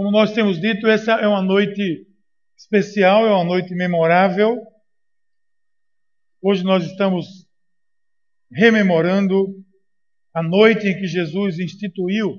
Como 0.00 0.10
nós 0.10 0.32
temos 0.32 0.58
dito, 0.58 0.86
essa 0.86 1.12
é 1.12 1.28
uma 1.28 1.42
noite 1.42 2.06
especial, 2.56 3.26
é 3.26 3.30
uma 3.34 3.44
noite 3.44 3.74
memorável. 3.74 4.56
Hoje 6.40 6.64
nós 6.64 6.86
estamos 6.86 7.46
rememorando 8.50 9.62
a 10.32 10.42
noite 10.42 10.88
em 10.88 10.98
que 10.98 11.06
Jesus 11.06 11.58
instituiu 11.58 12.38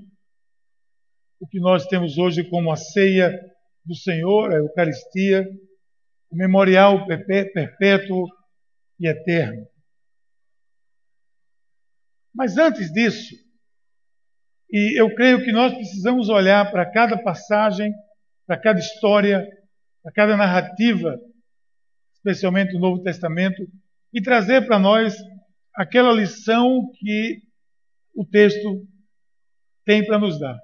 o 1.40 1.48
que 1.48 1.60
nós 1.60 1.86
temos 1.86 2.18
hoje 2.18 2.44
como 2.50 2.72
a 2.72 2.76
ceia 2.76 3.32
do 3.86 3.94
Senhor, 3.94 4.52
a 4.52 4.56
Eucaristia, 4.56 5.48
o 6.32 6.36
memorial 6.36 7.06
perpétuo 7.06 8.26
e 9.00 9.08
eterno. 9.08 9.68
Mas 12.34 12.58
antes 12.58 12.92
disso, 12.92 13.36
e 14.72 15.00
eu 15.00 15.14
creio 15.14 15.44
que 15.44 15.52
nós 15.52 15.74
precisamos 15.74 16.30
olhar 16.30 16.72
para 16.72 16.90
cada 16.90 17.22
passagem, 17.22 17.94
para 18.48 18.58
cada 18.58 18.80
história, 18.80 19.46
para 20.02 20.14
cada 20.14 20.38
narrativa, 20.38 21.20
especialmente 22.14 22.72
do 22.72 22.80
Novo 22.80 23.04
Testamento, 23.04 23.62
e 24.14 24.22
trazer 24.22 24.66
para 24.66 24.80
nós 24.80 25.14
aquela 25.76 26.14
lição 26.14 26.90
que 26.98 27.42
o 28.16 28.26
texto 28.26 28.88
tem 29.86 30.06
para 30.06 30.18
nos 30.18 30.40
dar. 30.40 30.58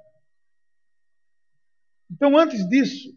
Então, 2.10 2.38
antes 2.38 2.66
disso, 2.70 3.10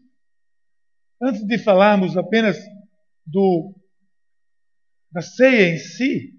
antes 1.21 1.45
de 1.45 1.57
falarmos 1.57 2.17
apenas 2.17 2.57
do, 3.25 3.73
da 5.09 5.21
ceia 5.21 5.73
em 5.73 5.77
si, 5.77 6.33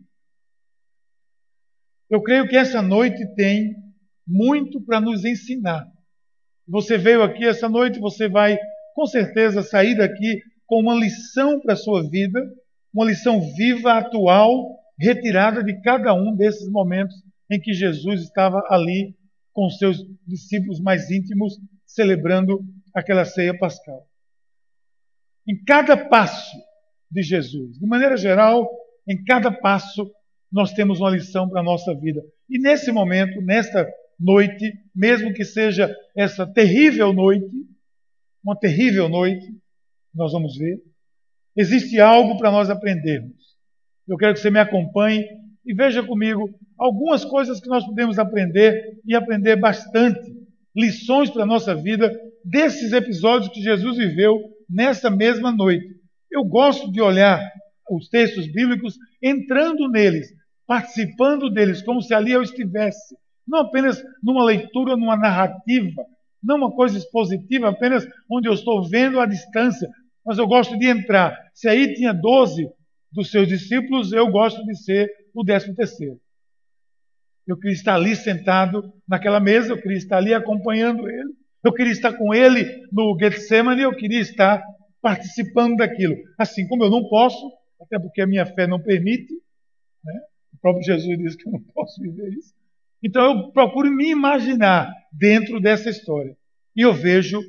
eu 2.11 2.23
creio 2.23 2.47
que 2.47 2.57
essa 2.57 2.83
noite 2.83 3.25
tem 3.35 3.82
muito 4.27 4.81
para 4.81 5.01
nos 5.01 5.25
ensinar. 5.25 5.87
Você 6.67 6.97
veio 6.97 7.23
aqui 7.23 7.45
essa 7.45 7.69
noite, 7.69 7.99
você 7.99 8.29
vai 8.29 8.59
com 8.95 9.07
certeza 9.07 9.63
sair 9.63 9.97
daqui 9.97 10.41
com 10.67 10.81
uma 10.81 10.95
lição 10.95 11.61
para 11.61 11.75
a 11.75 11.77
sua 11.77 12.09
vida, 12.09 12.41
uma 12.93 13.07
lição 13.07 13.41
viva, 13.55 13.95
atual, 13.95 14.79
retirada 14.99 15.63
de 15.63 15.81
cada 15.81 16.15
um 16.15 16.35
desses 16.35 16.69
momentos 16.71 17.17
em 17.51 17.61
que 17.61 17.73
Jesus 17.73 18.23
estava 18.23 18.63
ali 18.71 19.15
com 19.53 19.69
seus 19.69 19.99
discípulos 20.27 20.81
mais 20.81 21.11
íntimos, 21.11 21.59
celebrando 21.85 22.65
aquela 22.95 23.25
ceia 23.25 23.57
pascal. 23.59 24.07
Em 25.47 25.63
cada 25.65 25.97
passo 25.97 26.57
de 27.11 27.23
Jesus, 27.23 27.79
de 27.79 27.87
maneira 27.87 28.17
geral, 28.17 28.71
em 29.07 29.23
cada 29.25 29.51
passo, 29.51 30.11
nós 30.51 30.73
temos 30.73 31.01
uma 31.01 31.11
lição 31.11 31.49
para 31.49 31.61
a 31.61 31.65
nossa 31.65 31.95
vida. 31.95 32.23
E 32.49 32.59
nesse 32.59 32.93
momento, 32.93 33.41
nesta 33.43 33.87
noite, 34.23 34.73
mesmo 34.95 35.35
que 35.35 35.45
seja 35.45 35.93
essa 36.17 36.47
terrível 36.47 37.13
noite, 37.13 37.51
uma 38.45 38.57
terrível 38.57 39.09
noite, 39.09 39.47
nós 40.15 40.33
vamos 40.33 40.57
ver, 40.57 40.81
existe 41.57 41.99
algo 42.01 42.39
para 42.39 42.51
nós 42.51 42.71
aprendermos. 42.71 43.57
Eu 44.07 44.17
quero 44.17 44.35
que 44.35 44.41
você 44.41 44.51
me 44.51 44.59
acompanhe 44.59 45.27
e 45.65 45.75
veja 45.75 46.03
comigo 46.03 46.49
algumas 46.79 47.25
coisas 47.25 47.61
que 47.61 47.69
nós 47.69 47.85
podemos 47.85 48.19
aprender 48.19 49.01
e 49.05 49.15
aprender 49.15 49.57
bastante, 49.57 50.21
lições 50.75 51.31
para 51.31 51.43
a 51.43 51.47
nossa 51.47 51.75
vida 51.75 52.13
desses 52.45 52.93
episódios 52.93 53.53
que 53.53 53.61
Jesus 53.61 53.97
viveu 53.97 54.39
nessa 54.69 55.11
mesma 55.11 55.53
noite. 55.53 55.87
Eu 56.31 56.45
gosto 56.45 56.91
de 56.91 57.01
olhar 57.01 57.41
os 57.91 58.09
textos 58.09 58.51
bíblicos, 58.51 58.97
entrando 59.23 59.89
neles, 59.89 60.29
participando 60.67 61.51
deles, 61.51 61.83
como 61.83 62.01
se 62.01 62.15
ali 62.15 62.33
eu 62.33 62.43
estivesse, 62.43 63.15
não 63.47 63.61
apenas 63.61 64.03
numa 64.23 64.45
leitura, 64.45 64.97
numa 64.97 65.17
narrativa, 65.17 66.05
não 66.43 66.57
uma 66.57 66.73
coisa 66.73 66.99
expositiva, 66.99 67.69
apenas 67.69 68.07
onde 68.31 68.49
eu 68.49 68.53
estou 68.53 68.83
vendo 68.89 69.21
à 69.21 69.27
distância, 69.27 69.89
mas 70.25 70.39
eu 70.39 70.47
gosto 70.47 70.79
de 70.79 70.87
entrar. 70.87 71.37
Se 71.55 71.69
aí 71.69 71.95
tinha 71.95 72.13
12 72.13 72.69
dos 73.11 73.31
seus 73.31 73.47
discípulos, 73.47 74.13
eu 74.13 74.31
gosto 74.31 74.65
de 74.65 74.77
ser 74.77 75.11
o 75.35 75.45
décimo 75.45 75.75
terceiro. 75.75 76.21
Eu 77.47 77.57
queria 77.57 77.75
estar 77.75 77.95
ali 77.95 78.15
sentado 78.15 78.93
naquela 79.07 79.41
mesa, 79.41 79.73
eu 79.73 79.81
queria 79.81 79.99
estar 79.99 80.17
ali 80.17 80.33
acompanhando 80.33 81.09
ele, 81.09 81.35
eu 81.65 81.73
queria 81.73 81.93
estar 81.93 82.13
com 82.13 82.33
ele 82.33 82.87
no 82.91 83.17
Getsemane, 83.19 83.83
eu 83.83 83.95
queria 83.95 84.21
estar 84.21 84.63
participando 85.01 85.77
daquilo. 85.77 86.17
Assim 86.39 86.67
como 86.67 86.85
eu 86.85 86.91
não 86.91 87.09
posso, 87.09 87.53
até 87.81 87.99
porque 87.99 88.21
a 88.21 88.27
minha 88.27 88.47
fé 88.47 88.67
não 88.67 88.81
permite, 88.81 89.33
né? 90.05 90.21
o 90.55 90.59
próprio 90.59 90.85
Jesus 90.85 91.19
diz 91.19 91.37
que 91.37 91.49
eu 91.49 91.53
não 91.53 91.61
posso 91.75 92.01
viver 92.01 92.33
isso. 92.33 92.55
Então 93.03 93.25
eu 93.25 93.53
procuro 93.53 93.91
me 93.91 94.11
imaginar 94.11 94.93
dentro 95.13 95.61
dessa 95.61 95.91
história. 95.91 96.37
E 96.77 96.83
eu 96.83 96.95
vejo, 96.95 97.41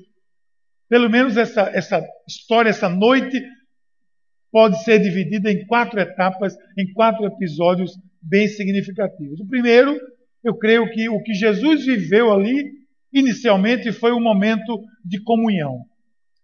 pelo 0.89 1.09
menos 1.09 1.37
essa, 1.37 1.69
essa 1.73 2.03
história, 2.27 2.69
essa 2.69 2.89
noite, 2.89 3.41
pode 4.51 4.83
ser 4.83 4.99
dividida 4.99 5.51
em 5.51 5.65
quatro 5.65 5.99
etapas, 5.99 6.55
em 6.77 6.91
quatro 6.93 7.25
episódios 7.25 7.97
bem 8.21 8.47
significativos. 8.47 9.39
O 9.39 9.47
primeiro, 9.47 9.99
eu 10.43 10.55
creio 10.55 10.89
que 10.91 11.09
o 11.09 11.21
que 11.21 11.33
Jesus 11.33 11.85
viveu 11.85 12.31
ali, 12.31 12.71
inicialmente, 13.11 13.91
foi 13.91 14.11
um 14.11 14.21
momento 14.21 14.83
de 15.03 15.21
comunhão. 15.23 15.85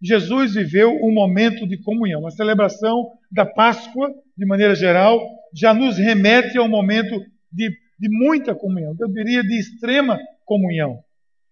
Jesus 0.01 0.53
viveu 0.53 0.97
um 1.03 1.11
momento 1.11 1.67
de 1.67 1.77
comunhão. 1.77 2.25
A 2.25 2.31
celebração 2.31 3.11
da 3.31 3.45
Páscoa, 3.45 4.13
de 4.37 4.45
maneira 4.45 4.73
geral, 4.73 5.19
já 5.53 5.73
nos 5.73 5.97
remete 5.97 6.57
a 6.57 6.63
um 6.63 6.69
momento 6.69 7.21
de 7.51 7.69
de 7.99 8.09
muita 8.09 8.55
comunhão, 8.55 8.95
eu 8.99 9.07
diria 9.09 9.43
de 9.43 9.59
extrema 9.59 10.17
comunhão. 10.45 10.99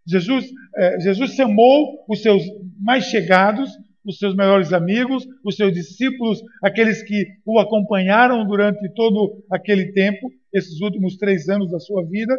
Jesus, 0.08 0.46
é, 0.76 1.00
Jesus 1.02 1.32
chamou 1.34 2.06
os 2.08 2.22
seus 2.22 2.44
mais 2.80 3.06
chegados, 3.06 3.70
os 4.06 4.18
seus 4.18 4.34
melhores 4.34 4.72
amigos, 4.72 5.28
os 5.44 5.58
seus 5.58 5.74
discípulos, 5.74 6.42
aqueles 6.64 7.04
que 7.04 7.28
o 7.46 7.60
acompanharam 7.60 8.48
durante 8.48 8.88
todo 8.94 9.44
aquele 9.52 9.92
tempo, 9.92 10.32
esses 10.54 10.80
últimos 10.80 11.18
três 11.18 11.50
anos 11.50 11.70
da 11.70 11.80
sua 11.80 12.06
vida. 12.06 12.38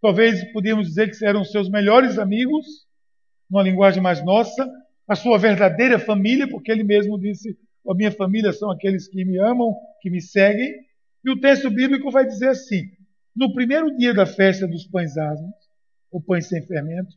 Talvez 0.00 0.42
podíamos 0.52 0.88
dizer 0.88 1.10
que 1.10 1.24
eram 1.24 1.44
seus 1.44 1.68
melhores 1.68 2.18
amigos, 2.18 2.64
numa 3.50 3.62
linguagem 3.62 4.02
mais 4.02 4.24
nossa, 4.24 4.66
a 5.06 5.14
sua 5.14 5.38
verdadeira 5.38 5.98
família, 5.98 6.48
porque 6.48 6.72
ele 6.72 6.82
mesmo 6.82 7.20
disse: 7.20 7.54
A 7.86 7.94
minha 7.94 8.10
família 8.10 8.52
são 8.52 8.70
aqueles 8.70 9.06
que 9.06 9.22
me 9.22 9.38
amam, 9.38 9.74
que 10.00 10.08
me 10.08 10.22
seguem. 10.22 10.72
E 11.22 11.30
o 11.30 11.38
texto 11.38 11.70
bíblico 11.70 12.10
vai 12.10 12.26
dizer 12.26 12.48
assim: 12.48 12.84
no 13.34 13.52
primeiro 13.52 13.96
dia 13.96 14.12
da 14.14 14.26
festa 14.26 14.66
dos 14.66 14.86
pães 14.86 15.16
asmos, 15.16 15.54
ou 16.10 16.20
pães 16.22 16.48
sem 16.48 16.66
fermento, 16.66 17.14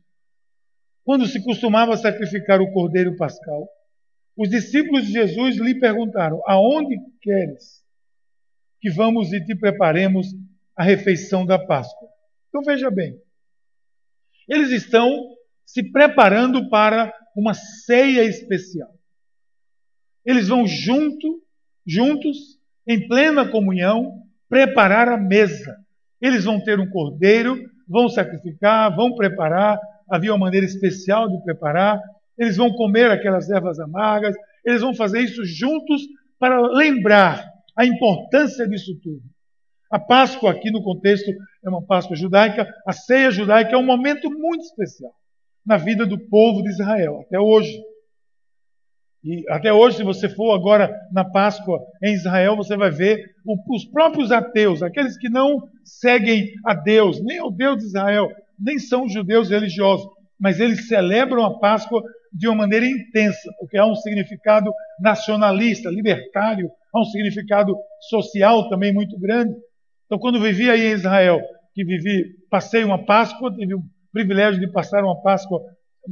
quando 1.04 1.28
se 1.28 1.44
costumava 1.44 1.96
sacrificar 1.98 2.62
o 2.62 2.72
cordeiro 2.72 3.16
pascal, 3.16 3.68
os 4.38 4.50
discípulos 4.50 5.06
de 5.06 5.14
Jesus 5.14 5.58
lhe 5.58 5.80
perguntaram: 5.80 6.42
Aonde 6.46 6.98
queres 7.22 7.84
que 8.82 8.90
vamos 8.90 9.32
e 9.32 9.44
te 9.44 9.56
preparemos 9.56 10.28
a 10.76 10.84
refeição 10.84 11.46
da 11.46 11.60
Páscoa? 11.60 12.10
Então 12.50 12.62
veja 12.64 12.90
bem, 12.90 13.22
eles 14.48 14.72
estão 14.72 15.36
se 15.66 15.92
preparando 15.92 16.70
para 16.70 17.14
uma 17.36 17.54
ceia 17.54 18.24
especial. 18.24 18.90
Eles 20.26 20.48
vão 20.48 20.66
junto, 20.66 21.44
juntos, 21.86 22.60
em 22.88 23.08
plena 23.08 23.50
comunhão, 23.50 24.24
preparar 24.48 25.08
a 25.10 25.18
mesa. 25.18 25.76
Eles 26.22 26.44
vão 26.44 26.62
ter 26.64 26.80
um 26.80 26.90
cordeiro, 26.90 27.58
vão 27.88 28.10
sacrificar, 28.10 28.96
vão 28.96 29.16
preparar. 29.16 29.80
Havia 30.10 30.32
uma 30.32 30.46
maneira 30.46 30.66
especial 30.66 31.30
de 31.30 31.42
preparar. 31.44 32.00
Eles 32.38 32.58
vão 32.58 32.72
comer 32.72 33.12
aquelas 33.12 33.50
ervas 33.50 33.80
amargas. 33.80 34.36
Eles 34.66 34.82
vão 34.82 34.94
fazer 34.94 35.20
isso 35.22 35.44
juntos 35.46 36.02
para 36.40 36.60
lembrar 36.62 37.46
a 37.78 37.86
importância 37.86 38.68
disso 38.68 38.98
tudo. 39.02 39.22
A 39.92 40.00
Páscoa, 40.00 40.52
aqui 40.52 40.72
no 40.72 40.84
contexto, 40.84 41.32
é 41.64 41.70
uma 41.70 41.86
Páscoa 41.86 42.16
judaica. 42.16 42.68
A 42.86 42.92
ceia 42.92 43.32
judaica 43.32 43.76
é 43.76 43.78
um 43.78 43.86
momento 43.86 44.30
muito 44.30 44.64
especial 44.64 45.14
na 45.66 45.78
vida 45.78 46.06
do 46.06 46.20
povo 46.20 46.62
de 46.62 46.70
Israel, 46.70 47.22
até 47.26 47.40
hoje. 47.40 47.72
E 49.26 49.44
até 49.50 49.74
hoje, 49.74 49.98
se 49.98 50.04
você 50.04 50.30
for 50.30 50.54
agora 50.54 50.96
na 51.12 51.26
Páscoa 51.26 51.80
em 52.04 52.14
Israel, 52.14 52.56
você 52.56 52.78
vai 52.78 52.92
ver 52.92 53.26
os 53.44 53.84
próprios 53.86 54.32
ateus, 54.32 54.84
aqueles 54.84 55.18
que 55.18 55.28
não 55.28 55.68
seguem 55.84 56.52
a 56.64 56.76
Deus, 56.76 57.20
nem 57.24 57.42
o 57.42 57.50
Deus 57.50 57.80
de 57.80 57.86
Israel, 57.86 58.30
nem 58.60 58.78
são 58.78 59.10
judeus 59.10 59.50
religiosos, 59.50 60.08
mas 60.40 60.60
eles 60.60 60.88
celebram 60.88 61.44
a 61.44 61.58
Páscoa 61.58 62.04
de 62.32 62.48
uma 62.48 62.58
maneira 62.58 62.86
intensa, 62.86 63.52
porque 63.60 63.80
há 63.80 63.86
um 63.88 63.96
significado 63.96 64.72
nacionalista, 65.00 65.90
libertário, 65.90 66.70
há 66.94 67.02
um 67.02 67.06
significado 67.06 67.76
social 68.02 68.70
também 68.70 68.94
muito 68.94 69.18
grande. 69.20 69.56
Então, 70.06 70.20
quando 70.20 70.40
vivi 70.40 70.70
aí 70.70 70.86
em 70.86 70.94
Israel, 70.94 71.42
que 71.74 71.84
vivi, 71.84 72.36
passei 72.48 72.84
uma 72.84 73.04
Páscoa, 73.04 73.52
tive 73.56 73.74
o 73.74 73.84
privilégio 74.14 74.60
de 74.60 74.72
passar 74.72 75.04
uma 75.04 75.20
Páscoa 75.20 75.62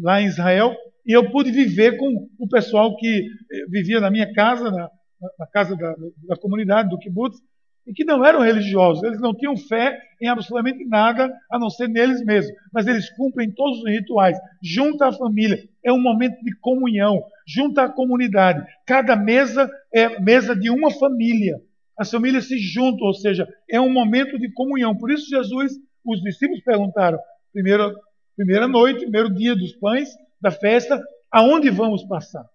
lá 0.02 0.20
em 0.20 0.26
Israel, 0.26 0.76
e 1.06 1.12
eu 1.12 1.30
pude 1.32 1.52
viver 1.52 1.98
com 1.98 2.28
o 2.40 2.48
pessoal 2.48 2.96
que 2.96 3.28
eh, 3.52 3.66
vivia 3.70 4.00
na 4.00 4.10
minha 4.10 4.32
casa, 4.34 4.72
na, 4.72 4.90
na 5.38 5.48
casa 5.48 5.76
da, 5.76 5.96
da, 6.28 6.36
comunidade, 6.38 6.90
do 6.90 6.98
kibbutz, 6.98 7.38
e 7.86 7.94
que 7.94 8.06
não 8.06 8.26
eram 8.26 8.40
religiosos, 8.40 9.04
eles 9.04 9.20
não 9.20 9.36
tinham 9.36 9.58
fé 9.58 10.00
em 10.22 10.28
absolutamente 10.28 10.86
nada 10.86 11.30
a 11.52 11.60
não 11.60 11.70
ser 11.70 11.90
neles 11.90 12.24
mesmos, 12.24 12.56
mas 12.72 12.88
eles 12.88 13.10
cumprem 13.16 13.52
todos 13.52 13.80
os 13.80 13.90
rituais, 13.90 14.38
junta 14.62 15.08
a 15.08 15.12
família, 15.12 15.68
é 15.84 15.92
um 15.92 16.02
momento 16.02 16.42
de 16.42 16.56
comunhão, 16.62 17.22
junta 17.46 17.84
a 17.84 17.90
comunidade. 17.90 18.66
Cada 18.86 19.18
mesa 19.18 19.70
é 19.94 20.18
mesa 20.20 20.56
de 20.56 20.70
uma 20.70 20.92
família. 20.92 21.60
As 21.98 22.10
famílias 22.10 22.48
se 22.48 22.58
juntam, 22.58 23.06
ou 23.06 23.14
seja, 23.14 23.48
é 23.70 23.80
um 23.80 23.92
momento 23.92 24.40
de 24.40 24.52
comunhão. 24.54 24.96
Por 24.96 25.12
isso 25.12 25.30
Jesus, 25.30 25.74
os 26.06 26.22
discípulos 26.22 26.64
perguntaram, 26.64 27.20
primeira, 27.52 27.94
primeira 28.36 28.68
noite, 28.68 29.02
primeiro 29.02 29.34
dia 29.34 29.56
dos 29.56 29.74
pães, 29.76 30.10
da 30.44 30.52
festa, 30.52 31.02
aonde 31.32 31.70
vamos 31.70 32.04
passar? 32.04 32.46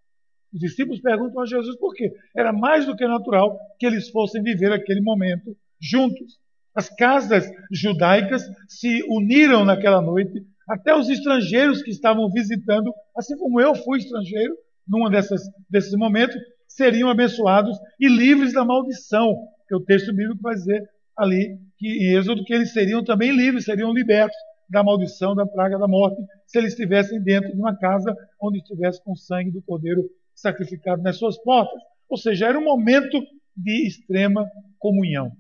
Os 0.53 0.61
discípulos 0.61 1.01
perguntam 1.01 1.43
a 1.43 1.47
Jesus 1.47 1.75
por 1.79 1.95
quê. 1.95 2.13
Era 2.37 2.53
mais 2.53 2.85
do 2.85 2.95
que 2.95 3.07
natural 3.07 3.59
que 3.79 3.87
eles 3.87 4.11
fossem 4.11 4.43
viver 4.43 4.71
aquele 4.73 5.01
momento 5.01 5.57
juntos. 5.81 6.39
As 6.75 6.89
casas 6.95 7.51
judaicas 7.73 8.43
se 8.69 9.03
uniram 9.09 9.65
naquela 9.65 10.03
noite, 10.03 10.45
até 10.69 10.95
os 10.95 11.09
estrangeiros 11.09 11.83
que 11.83 11.91
estavam 11.91 12.31
visitando, 12.31 12.93
assim 13.17 13.37
como 13.39 13.59
eu 13.59 13.75
fui 13.75 13.99
estrangeiro, 13.99 14.55
num 14.87 15.09
desses 15.11 15.95
momentos, 15.95 16.37
seriam 16.69 17.09
abençoados 17.09 17.77
e 17.99 18.07
livres 18.07 18.53
da 18.53 18.65
maldição, 18.65 19.35
que 19.67 19.75
o 19.75 19.81
texto 19.81 20.15
bíblico 20.15 20.43
vai 20.43 20.55
dizer 20.55 20.87
ali, 21.17 21.59
que 21.79 21.87
em 21.87 22.17
Êxodo, 22.17 22.45
que 22.45 22.53
eles 22.53 22.73
seriam 22.73 23.03
também 23.03 23.35
livres, 23.35 23.65
seriam 23.65 23.93
libertos 23.93 24.37
da 24.69 24.83
maldição, 24.83 25.35
da 25.35 25.47
praga 25.47 25.79
da 25.79 25.89
morte, 25.89 26.21
se 26.47 26.59
eles 26.59 26.73
estivessem 26.73 27.23
dentro 27.23 27.51
de 27.51 27.59
uma 27.59 27.77
casa 27.77 28.15
onde 28.41 28.59
estivesse 28.59 29.03
com 29.03 29.13
o 29.13 29.17
sangue 29.17 29.51
do 29.51 29.63
cordeiro 29.63 30.05
sacrificado 30.35 31.03
nas 31.03 31.17
suas 31.17 31.39
portas. 31.39 31.81
Ou 32.09 32.17
seja, 32.17 32.47
era 32.47 32.59
um 32.59 32.65
momento 32.65 33.21
de 33.57 33.87
extrema 33.87 34.47
comunhão. 34.79 35.33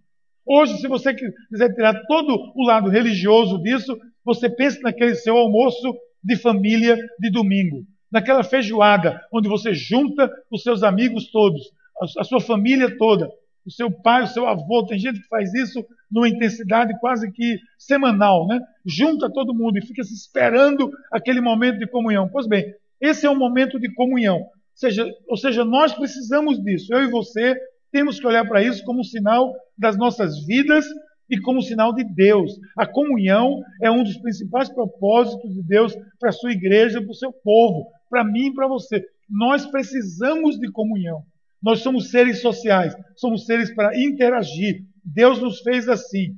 Hoje, 0.45 0.79
se 0.79 0.89
você 0.89 1.15
quiser 1.15 1.75
tirar 1.75 2.03
todo 2.07 2.53
o 2.55 2.67
lado 2.67 2.89
religioso 2.89 3.63
disso, 3.63 3.99
você 4.25 4.49
pensa 4.49 4.81
naquele 4.83 5.15
seu 5.15 5.37
almoço 5.37 5.95
de 6.23 6.37
família 6.37 6.97
de 7.19 7.31
domingo, 7.31 7.85
naquela 8.11 8.43
feijoada 8.43 9.21
onde 9.33 9.49
você 9.49 9.75
junta 9.75 10.31
os 10.51 10.63
seus 10.63 10.83
amigos 10.83 11.31
todos, 11.31 11.71
a 12.19 12.25
sua 12.25 12.41
família 12.41 12.97
toda, 12.97 13.29
o 13.69 13.71
seu 13.71 13.91
pai, 13.91 14.25
o 14.25 14.29
seu 14.29 14.47
avô. 14.47 14.85
Tem 14.87 14.99
gente 14.99 15.21
que 15.21 15.29
faz 15.29 15.55
isso 15.55 15.85
numa 16.11 16.29
intensidade 16.29 16.99
quase 17.01 17.31
que 17.31 17.59
semanal, 17.79 18.47
né? 18.47 18.61
Junta 18.85 19.31
todo 19.33 19.55
mundo 19.55 19.79
e 19.79 19.87
fica 19.87 20.03
se 20.03 20.15
esperando 20.15 20.91
aquele 21.13 21.41
momento 21.41 21.79
de 21.79 21.87
comunhão. 21.87 22.29
Pois 22.29 22.49
bem, 22.49 22.75
esse 23.01 23.27
é 23.27 23.31
um 23.31 23.39
momento 23.39 23.79
de 23.79 23.93
comunhão 23.95 24.45
seja, 24.79 25.05
ou 25.29 25.37
seja, 25.37 25.65
nós 25.65 25.93
precisamos 25.93 26.63
disso. 26.63 26.95
Eu 26.95 27.03
e 27.03 27.11
você 27.11 27.57
temos 27.91 28.21
que 28.21 28.27
olhar 28.27 28.47
para 28.47 28.63
isso 28.63 28.85
como 28.85 29.05
sinal 29.05 29.53
das 29.77 29.99
nossas 29.99 30.45
vidas 30.47 30.87
e 31.29 31.39
como 31.41 31.61
sinal 31.61 31.93
de 31.93 32.05
Deus. 32.05 32.53
A 32.77 32.87
comunhão 32.87 33.61
é 33.83 33.91
um 33.91 34.05
dos 34.05 34.17
principais 34.19 34.69
propósitos 34.69 35.53
de 35.53 35.63
Deus 35.63 35.95
para 36.19 36.31
a 36.31 36.33
sua 36.33 36.53
igreja, 36.53 37.03
para 37.03 37.11
o 37.11 37.15
seu 37.15 37.33
povo, 37.33 37.89
para 38.09 38.25
mim 38.25 38.47
e 38.47 38.55
para 38.55 38.69
você. 38.69 39.05
Nós 39.29 39.67
precisamos 39.67 40.59
de 40.59 40.71
comunhão. 40.71 41.23
Nós 41.63 41.81
somos 41.81 42.11
seres 42.11 42.41
sociais, 42.41 42.95
somos 43.17 43.45
seres 43.45 43.75
para 43.75 43.99
interagir. 43.99 44.85
Deus 45.05 45.41
nos 45.41 45.61
fez 45.61 45.89
assim. 45.89 46.37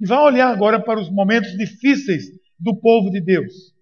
E 0.00 0.06
vá 0.06 0.22
olhar 0.22 0.48
agora 0.48 0.80
para 0.80 1.00
os 1.00 1.10
momentos 1.10 1.50
difíceis 1.56 2.24
do 2.58 2.74
povo 2.76 3.10
de 3.10 3.20
Deus. 3.20 3.74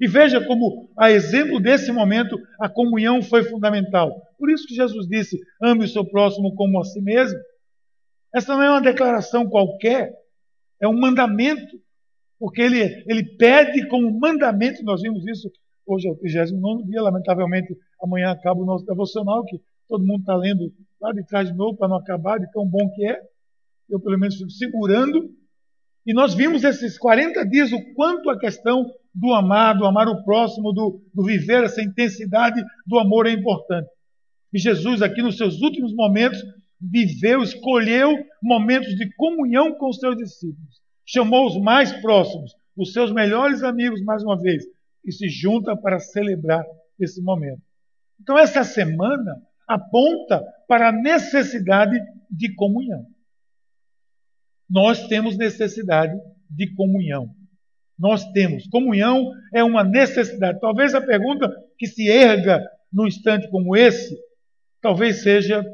E 0.00 0.06
veja 0.06 0.44
como, 0.44 0.90
a 0.96 1.10
exemplo 1.10 1.60
desse 1.60 1.90
momento, 1.90 2.38
a 2.60 2.68
comunhão 2.68 3.20
foi 3.22 3.42
fundamental. 3.44 4.14
Por 4.38 4.50
isso 4.50 4.66
que 4.66 4.74
Jesus 4.74 5.08
disse: 5.08 5.36
ame 5.60 5.84
o 5.84 5.88
seu 5.88 6.04
próximo 6.04 6.54
como 6.54 6.80
a 6.80 6.84
si 6.84 7.00
mesmo. 7.00 7.38
Essa 8.34 8.54
não 8.54 8.62
é 8.62 8.70
uma 8.70 8.82
declaração 8.82 9.48
qualquer, 9.48 10.12
é 10.80 10.86
um 10.86 10.98
mandamento. 10.98 11.78
Porque 12.38 12.62
ele, 12.62 12.80
ele 13.08 13.36
pede 13.36 13.88
como 13.88 14.16
mandamento, 14.16 14.84
nós 14.84 15.02
vimos 15.02 15.26
isso 15.26 15.50
hoje 15.88 16.06
é 16.06 16.12
o 16.12 16.16
39 16.16 16.84
dia, 16.84 17.02
lamentavelmente 17.02 17.74
amanhã 18.00 18.30
acaba 18.30 18.60
o 18.60 18.66
nosso 18.66 18.84
devocional, 18.84 19.44
que 19.44 19.58
todo 19.88 20.04
mundo 20.04 20.20
está 20.20 20.36
lendo 20.36 20.72
lá 21.00 21.12
de 21.12 21.24
trás 21.26 21.48
de 21.48 21.56
novo 21.56 21.76
para 21.76 21.88
não 21.88 21.96
acabar, 21.96 22.38
de 22.38 22.50
tão 22.52 22.66
bom 22.66 22.90
que 22.94 23.04
é. 23.04 23.18
Eu, 23.88 23.98
pelo 23.98 24.18
menos, 24.18 24.36
fico 24.36 24.50
segurando. 24.50 25.30
E 26.06 26.12
nós 26.12 26.34
vimos 26.34 26.64
esses 26.64 26.98
40 26.98 27.44
dias 27.46 27.72
o 27.72 27.94
quanto 27.94 28.30
a 28.30 28.38
questão 28.38 28.90
do 29.14 29.32
amar, 29.32 29.76
do 29.76 29.84
amar 29.84 30.08
o 30.08 30.22
próximo, 30.24 30.72
do, 30.72 31.02
do 31.12 31.24
viver 31.24 31.64
essa 31.64 31.82
intensidade 31.82 32.62
do 32.86 32.98
amor 32.98 33.26
é 33.26 33.32
importante. 33.32 33.88
E 34.52 34.58
Jesus, 34.58 35.02
aqui 35.02 35.22
nos 35.22 35.36
seus 35.36 35.60
últimos 35.60 35.94
momentos, 35.94 36.42
viveu, 36.80 37.42
escolheu 37.42 38.16
momentos 38.42 38.94
de 38.94 39.12
comunhão 39.16 39.74
com 39.74 39.88
os 39.88 39.98
seus 39.98 40.16
discípulos. 40.16 40.80
Chamou 41.04 41.46
os 41.46 41.60
mais 41.60 41.92
próximos, 42.00 42.54
os 42.76 42.92
seus 42.92 43.12
melhores 43.12 43.62
amigos, 43.62 44.02
mais 44.02 44.22
uma 44.22 44.38
vez, 44.38 44.64
e 45.04 45.12
se 45.12 45.28
junta 45.28 45.76
para 45.76 45.98
celebrar 45.98 46.64
esse 47.00 47.20
momento. 47.22 47.62
Então, 48.20 48.38
essa 48.38 48.64
semana 48.64 49.36
aponta 49.68 50.42
para 50.66 50.88
a 50.88 50.92
necessidade 50.92 51.98
de 52.30 52.54
comunhão. 52.54 53.06
Nós 54.68 55.06
temos 55.06 55.36
necessidade 55.36 56.18
de 56.50 56.74
comunhão 56.74 57.34
nós 57.98 58.24
temos. 58.30 58.66
Comunhão 58.68 59.32
é 59.52 59.64
uma 59.64 59.82
necessidade. 59.82 60.60
Talvez 60.60 60.94
a 60.94 61.00
pergunta 61.00 61.52
que 61.76 61.86
se 61.86 62.08
erga 62.08 62.64
num 62.92 63.06
instante 63.06 63.50
como 63.50 63.76
esse, 63.76 64.16
talvez 64.80 65.22
seja: 65.22 65.64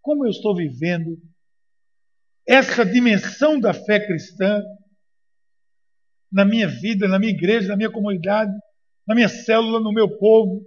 como 0.00 0.24
eu 0.24 0.30
estou 0.30 0.54
vivendo 0.54 1.18
essa 2.46 2.86
dimensão 2.86 3.58
da 3.58 3.74
fé 3.74 3.98
cristã 3.98 4.62
na 6.30 6.44
minha 6.44 6.68
vida, 6.68 7.08
na 7.08 7.18
minha 7.18 7.32
igreja, 7.32 7.68
na 7.68 7.76
minha 7.76 7.90
comunidade, 7.90 8.52
na 9.06 9.14
minha 9.14 9.28
célula, 9.28 9.80
no 9.80 9.92
meu 9.92 10.08
povo, 10.18 10.64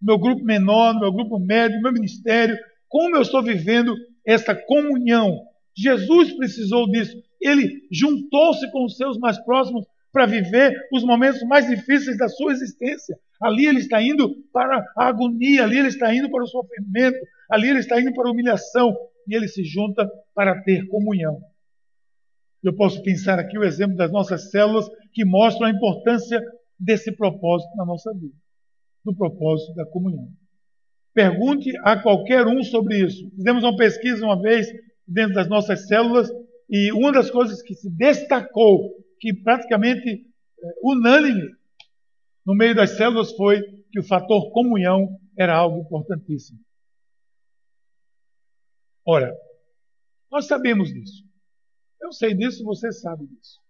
no 0.00 0.06
meu 0.06 0.18
grupo 0.18 0.44
menor, 0.44 0.94
no 0.94 1.00
meu 1.00 1.12
grupo 1.12 1.38
médio, 1.38 1.76
no 1.76 1.82
meu 1.82 1.92
ministério? 1.92 2.56
Como 2.88 3.16
eu 3.16 3.22
estou 3.22 3.42
vivendo 3.42 3.94
essa 4.26 4.54
comunhão? 4.54 5.40
Jesus 5.76 6.32
precisou 6.32 6.90
disso. 6.90 7.16
Ele 7.40 7.86
juntou-se 7.90 8.70
com 8.70 8.84
os 8.84 8.96
seus 8.96 9.18
mais 9.18 9.38
próximos 9.44 9.86
para 10.12 10.26
viver 10.26 10.74
os 10.92 11.04
momentos 11.04 11.42
mais 11.42 11.68
difíceis 11.68 12.16
da 12.16 12.28
sua 12.28 12.52
existência. 12.52 13.16
Ali 13.40 13.66
ele 13.66 13.78
está 13.78 14.02
indo 14.02 14.34
para 14.52 14.84
a 14.96 15.06
agonia, 15.06 15.64
ali 15.64 15.78
ele 15.78 15.88
está 15.88 16.12
indo 16.12 16.30
para 16.30 16.42
o 16.42 16.46
sofrimento, 16.46 17.18
ali 17.50 17.68
ele 17.68 17.78
está 17.78 18.00
indo 18.00 18.12
para 18.12 18.28
a 18.28 18.32
humilhação 18.32 18.96
e 19.28 19.34
ele 19.36 19.46
se 19.46 19.62
junta 19.62 20.10
para 20.34 20.60
ter 20.62 20.88
comunhão. 20.88 21.38
Eu 22.62 22.74
posso 22.74 23.02
pensar 23.02 23.38
aqui 23.38 23.56
o 23.56 23.64
exemplo 23.64 23.96
das 23.96 24.10
nossas 24.10 24.50
células 24.50 24.88
que 25.12 25.24
mostram 25.24 25.68
a 25.68 25.70
importância 25.70 26.42
desse 26.78 27.12
propósito 27.12 27.74
na 27.76 27.84
nossa 27.84 28.12
vida, 28.12 28.34
do 29.04 29.14
propósito 29.14 29.74
da 29.74 29.86
comunhão. 29.86 30.28
Pergunte 31.14 31.72
a 31.84 32.00
qualquer 32.00 32.46
um 32.46 32.62
sobre 32.62 33.04
isso. 33.04 33.28
Fizemos 33.30 33.64
uma 33.64 33.76
pesquisa 33.76 34.24
uma 34.24 34.40
vez 34.40 34.66
dentro 35.06 35.34
das 35.34 35.48
nossas 35.48 35.86
células 35.86 36.30
e 36.68 36.92
uma 36.92 37.10
das 37.10 37.30
coisas 37.30 37.62
que 37.62 37.74
se 37.74 37.90
destacou 37.90 38.94
que 39.18 39.34
praticamente 39.34 40.10
é, 40.10 40.74
unânime 40.82 41.50
no 42.44 42.54
meio 42.54 42.74
das 42.74 42.96
células 42.96 43.32
foi 43.32 43.62
que 43.90 43.98
o 43.98 44.04
fator 44.04 44.52
comunhão 44.52 45.18
era 45.36 45.56
algo 45.56 45.80
importantíssimo. 45.80 46.58
Ora, 49.04 49.34
nós 50.30 50.46
sabemos 50.46 50.92
disso. 50.92 51.24
Eu 52.00 52.12
sei 52.12 52.34
disso, 52.34 52.62
você 52.64 52.92
sabe 52.92 53.26
disso. 53.26 53.60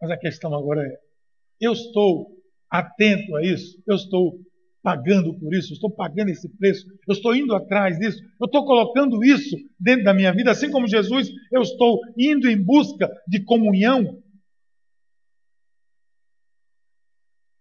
Mas 0.00 0.10
a 0.10 0.16
questão 0.16 0.52
agora 0.54 0.86
é: 0.86 1.00
eu 1.60 1.72
estou 1.72 2.41
atento 2.72 3.36
a 3.36 3.44
isso? 3.44 3.80
Eu 3.86 3.96
estou 3.96 4.40
pagando 4.82 5.38
por 5.38 5.54
isso, 5.54 5.72
eu 5.72 5.74
estou 5.74 5.90
pagando 5.90 6.30
esse 6.30 6.48
preço, 6.56 6.86
eu 7.06 7.12
estou 7.12 7.36
indo 7.36 7.54
atrás 7.54 7.98
disso, 7.98 8.18
eu 8.40 8.46
estou 8.46 8.64
colocando 8.64 9.22
isso 9.22 9.56
dentro 9.78 10.04
da 10.04 10.12
minha 10.12 10.32
vida, 10.32 10.50
assim 10.50 10.70
como 10.70 10.88
Jesus, 10.88 11.28
eu 11.52 11.62
estou 11.62 12.00
indo 12.18 12.48
em 12.48 12.60
busca 12.60 13.08
de 13.28 13.44
comunhão. 13.44 14.20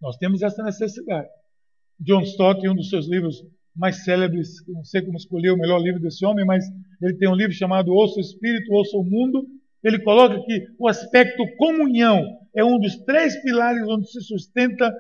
Nós 0.02 0.18
temos 0.18 0.42
essa 0.42 0.64
necessidade. 0.64 1.30
John 2.00 2.22
Stott, 2.22 2.66
em 2.66 2.70
um 2.70 2.76
dos 2.76 2.90
seus 2.90 3.08
livros 3.08 3.44
mais 3.76 4.04
célebres, 4.04 4.66
não 4.68 4.84
sei 4.84 5.04
como 5.04 5.18
escolher 5.18 5.52
o 5.52 5.58
melhor 5.58 5.80
livro 5.80 6.02
desse 6.02 6.26
homem, 6.26 6.44
mas 6.44 6.66
ele 7.02 7.18
tem 7.18 7.30
um 7.30 7.36
livro 7.36 7.54
chamado 7.54 7.94
Ouça 7.94 8.18
o 8.18 8.22
Espírito, 8.22 8.74
Ouça 8.74 8.98
o 8.98 9.04
Mundo. 9.04 9.46
Ele 9.84 10.00
coloca 10.04 10.42
que 10.46 10.68
o 10.78 10.88
aspecto 10.88 11.44
comunhão 11.58 12.40
é 12.56 12.64
um 12.64 12.80
dos 12.80 12.98
três 13.04 13.42
pilares 13.42 13.84
onde 13.88 14.12
se 14.12 14.22
sustenta 14.22 14.94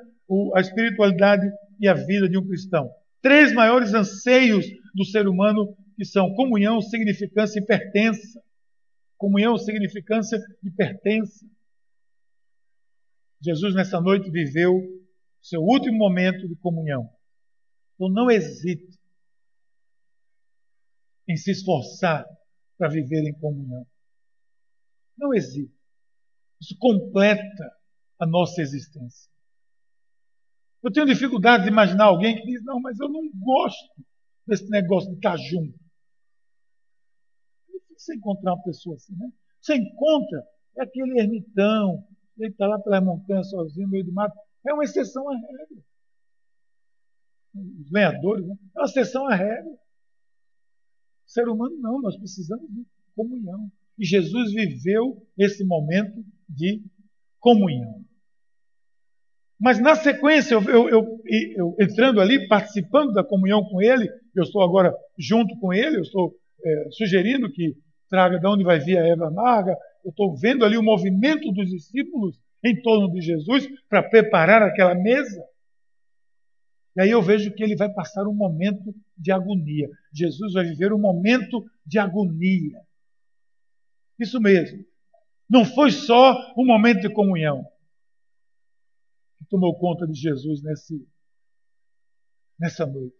a 0.56 0.62
espiritualidade 0.62 1.48
e 1.80 1.88
a 1.88 1.94
vida 1.94 2.28
de 2.28 2.38
um 2.38 2.48
cristão. 2.48 2.90
Três 3.22 3.54
maiores 3.54 3.94
anseios 3.94 4.66
do 4.96 5.06
ser 5.06 5.28
humano 5.28 5.76
que 5.96 6.06
são 6.06 6.34
comunhão, 6.34 6.82
significância 6.82 7.60
e 7.60 7.66
pertença. 7.66 8.42
Comunhão, 9.18 9.58
significância 9.58 10.40
e 10.64 10.72
pertença. 10.72 11.46
Jesus 13.40 13.76
nessa 13.76 14.00
noite 14.00 14.32
viveu 14.32 14.82
seu 15.42 15.62
último 15.62 15.98
momento 15.98 16.48
de 16.48 16.56
comunhão. 16.56 17.10
Então 17.96 18.10
não 18.10 18.32
hesite. 18.32 19.00
em 21.28 21.38
se 21.38 21.52
esforçar 21.52 22.26
para 22.78 22.90
viver 22.90 23.24
em 23.24 23.34
comunhão. 23.34 23.86
Não 25.18 25.34
existe. 25.34 25.76
Isso 26.60 26.76
completa 26.80 27.76
a 28.20 28.26
nossa 28.26 28.62
existência. 28.62 29.32
Eu 30.84 30.92
tenho 30.92 31.06
dificuldade 31.06 31.64
de 31.64 31.70
imaginar 31.70 32.06
alguém 32.06 32.36
que 32.36 32.46
diz: 32.46 32.64
não, 32.64 32.80
mas 32.80 33.00
eu 33.00 33.10
não 33.10 33.30
gosto 33.40 34.06
desse 34.48 34.70
negócio 34.70 35.10
de 35.10 35.16
estar 35.16 35.38
junto. 35.38 35.80
É 37.70 37.80
difícil 37.80 38.16
encontrar 38.16 38.54
uma 38.54 38.64
pessoa 38.64 38.96
assim, 38.96 39.16
né? 39.16 39.32
Você 39.60 39.76
encontra, 39.76 40.44
é 40.78 40.84
aquele 40.84 41.20
ermitão, 41.20 42.08
ele 42.38 42.50
está 42.50 42.68
lá 42.68 42.80
pelas 42.80 43.04
montanhas 43.04 43.50
sozinho, 43.50 43.86
no 43.86 43.92
meio 43.92 44.06
do 44.06 44.12
mato. 44.12 44.36
É 44.66 44.74
uma 44.74 44.84
exceção 44.84 45.30
à 45.30 45.36
regra. 45.36 45.84
Os 47.54 47.92
lenhadores, 47.92 48.48
né? 48.48 48.56
é 48.76 48.80
uma 48.80 48.86
exceção 48.86 49.28
à 49.28 49.36
regra. 49.36 49.72
O 49.72 51.30
ser 51.30 51.48
humano 51.48 51.78
não, 51.78 52.02
nós 52.02 52.18
precisamos 52.18 52.70
de 52.72 52.86
comunhão. 53.16 53.72
E 54.02 54.06
Jesus 54.06 54.52
viveu 54.52 55.22
esse 55.38 55.64
momento 55.64 56.26
de 56.50 56.82
comunhão. 57.40 58.02
Mas 59.60 59.80
na 59.80 59.94
sequência, 59.94 60.56
eu, 60.56 60.64
eu, 60.64 60.90
eu, 60.90 61.22
eu, 61.56 61.76
entrando 61.80 62.20
ali, 62.20 62.48
participando 62.48 63.14
da 63.14 63.24
comunhão 63.24 63.64
com 63.64 63.80
ele, 63.80 64.10
eu 64.36 64.42
estou 64.42 64.64
agora 64.64 64.92
junto 65.20 65.56
com 65.60 65.72
ele, 65.72 65.98
eu 65.98 66.02
estou 66.02 66.34
é, 66.66 66.86
sugerindo 66.94 67.52
que 67.52 67.76
traga 68.10 68.40
de 68.40 68.48
onde 68.48 68.64
vai 68.64 68.80
vir 68.80 68.98
a 68.98 69.06
erva 69.06 69.28
amarga, 69.28 69.78
eu 70.04 70.10
estou 70.10 70.36
vendo 70.36 70.66
ali 70.66 70.80
o 70.80 70.84
movimento 70.84 71.52
dos 71.52 71.70
discípulos 71.70 72.40
em 72.66 72.82
torno 72.82 73.12
de 73.12 73.22
Jesus 73.22 73.68
para 73.88 74.02
preparar 74.02 74.64
aquela 74.64 74.96
mesa. 74.96 75.44
E 76.96 77.02
aí 77.02 77.12
eu 77.12 77.22
vejo 77.22 77.54
que 77.54 77.64
ele 77.64 77.76
vai 77.76 77.94
passar 77.94 78.28
um 78.28 78.34
momento 78.34 78.96
de 79.16 79.32
agonia. 79.32 79.88
Jesus 80.12 80.54
vai 80.54 80.66
viver 80.66 80.92
um 80.92 81.00
momento 81.00 81.64
de 81.86 82.00
agonia. 82.00 82.80
Isso 84.22 84.40
mesmo. 84.40 84.86
Não 85.50 85.66
foi 85.66 85.90
só 85.90 86.54
um 86.56 86.64
momento 86.64 87.02
de 87.02 87.12
comunhão 87.12 87.66
que 89.40 89.46
tomou 89.50 89.78
conta 89.80 90.08
de 90.08 90.14
Jesus 90.14 90.62
nesse, 90.62 91.08
nessa 92.60 92.86
noite. 92.86 93.16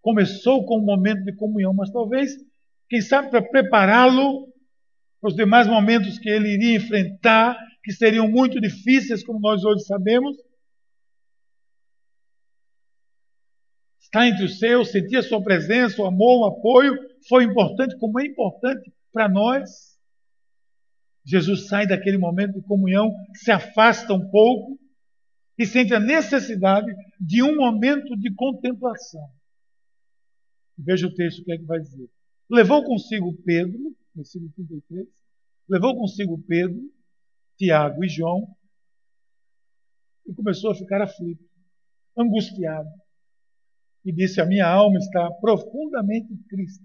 Começou 0.00 0.64
com 0.64 0.78
um 0.78 0.84
momento 0.84 1.24
de 1.24 1.34
comunhão, 1.36 1.74
mas 1.74 1.90
talvez, 1.90 2.32
quem 2.88 3.02
sabe, 3.02 3.28
para 3.28 3.42
prepará-lo 3.42 4.46
para 5.20 5.28
os 5.28 5.36
demais 5.36 5.66
momentos 5.66 6.18
que 6.18 6.28
ele 6.28 6.54
iria 6.54 6.76
enfrentar, 6.76 7.56
que 7.82 7.92
seriam 7.92 8.28
muito 8.28 8.58
difíceis, 8.60 9.24
como 9.24 9.40
nós 9.40 9.62
hoje 9.62 9.84
sabemos. 9.84 10.36
Estar 14.06 14.28
entre 14.28 14.44
os 14.44 14.60
seus, 14.60 14.92
sentir 14.92 15.16
a 15.16 15.22
sua 15.22 15.42
presença, 15.42 16.00
o 16.00 16.06
amor, 16.06 16.42
o 16.42 16.44
apoio, 16.46 16.96
foi 17.28 17.42
importante, 17.42 17.98
como 17.98 18.20
é 18.20 18.24
importante 18.24 18.92
para 19.12 19.28
nós. 19.28 19.98
Jesus 21.24 21.66
sai 21.66 21.88
daquele 21.88 22.16
momento 22.16 22.54
de 22.54 22.66
comunhão, 22.66 23.12
se 23.34 23.50
afasta 23.50 24.14
um 24.14 24.30
pouco 24.30 24.78
e 25.58 25.66
sente 25.66 25.92
a 25.92 25.98
necessidade 25.98 26.86
de 27.20 27.42
um 27.42 27.56
momento 27.56 28.16
de 28.16 28.32
contemplação. 28.32 29.28
Veja 30.78 31.08
o 31.08 31.14
texto, 31.14 31.40
o 31.40 31.44
que 31.44 31.52
é 31.52 31.58
que 31.58 31.64
vai 31.64 31.80
dizer. 31.80 32.08
Levou 32.48 32.84
consigo 32.84 33.34
Pedro, 33.44 33.96
versículo 34.14 34.52
33, 34.52 35.08
levou 35.68 35.96
consigo 35.96 36.40
Pedro, 36.46 36.80
Tiago 37.58 38.04
e 38.04 38.08
João 38.08 38.46
e 40.24 40.32
começou 40.32 40.70
a 40.70 40.76
ficar 40.76 41.02
aflito, 41.02 41.44
angustiado. 42.16 42.88
E 44.06 44.12
disse: 44.12 44.40
A 44.40 44.46
minha 44.46 44.68
alma 44.68 44.98
está 44.98 45.28
profundamente 45.40 46.32
triste, 46.48 46.84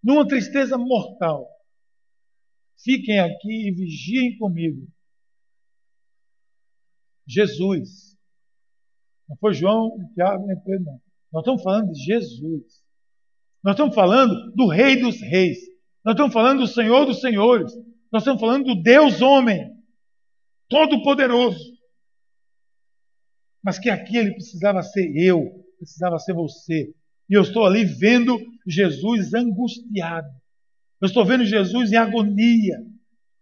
numa 0.00 0.26
tristeza 0.26 0.78
mortal. 0.78 1.50
Fiquem 2.78 3.18
aqui 3.18 3.68
e 3.68 3.72
vigiem 3.72 4.38
comigo. 4.38 4.86
Jesus. 7.26 8.16
Não 9.28 9.36
foi 9.38 9.52
João, 9.52 9.90
Tiago, 10.14 10.46
nem 10.46 10.56
Pedro, 10.60 10.84
não. 10.84 11.00
Nós 11.32 11.42
estamos 11.42 11.62
falando 11.64 11.90
de 11.90 11.98
Jesus. 12.04 12.84
Nós 13.64 13.74
estamos 13.74 13.94
falando 13.94 14.52
do 14.52 14.68
Rei 14.68 15.00
dos 15.00 15.20
Reis. 15.20 15.58
Nós 16.04 16.14
estamos 16.14 16.32
falando 16.32 16.60
do 16.60 16.68
Senhor 16.68 17.04
dos 17.04 17.20
Senhores. 17.20 17.74
Nós 18.12 18.22
estamos 18.22 18.40
falando 18.40 18.66
do 18.66 18.80
Deus 18.80 19.20
homem, 19.20 19.68
todo-poderoso. 20.68 21.76
Mas 23.60 23.80
que 23.80 23.90
aqui 23.90 24.16
ele 24.16 24.34
precisava 24.34 24.80
ser 24.84 25.10
eu, 25.16 25.65
precisava 25.76 26.18
ser 26.18 26.34
você. 26.34 26.94
E 27.28 27.34
eu 27.34 27.42
estou 27.42 27.64
ali 27.64 27.84
vendo 27.84 28.38
Jesus 28.66 29.34
angustiado. 29.34 30.28
Eu 31.00 31.06
estou 31.06 31.24
vendo 31.24 31.44
Jesus 31.44 31.92
em 31.92 31.96
agonia, 31.96 32.78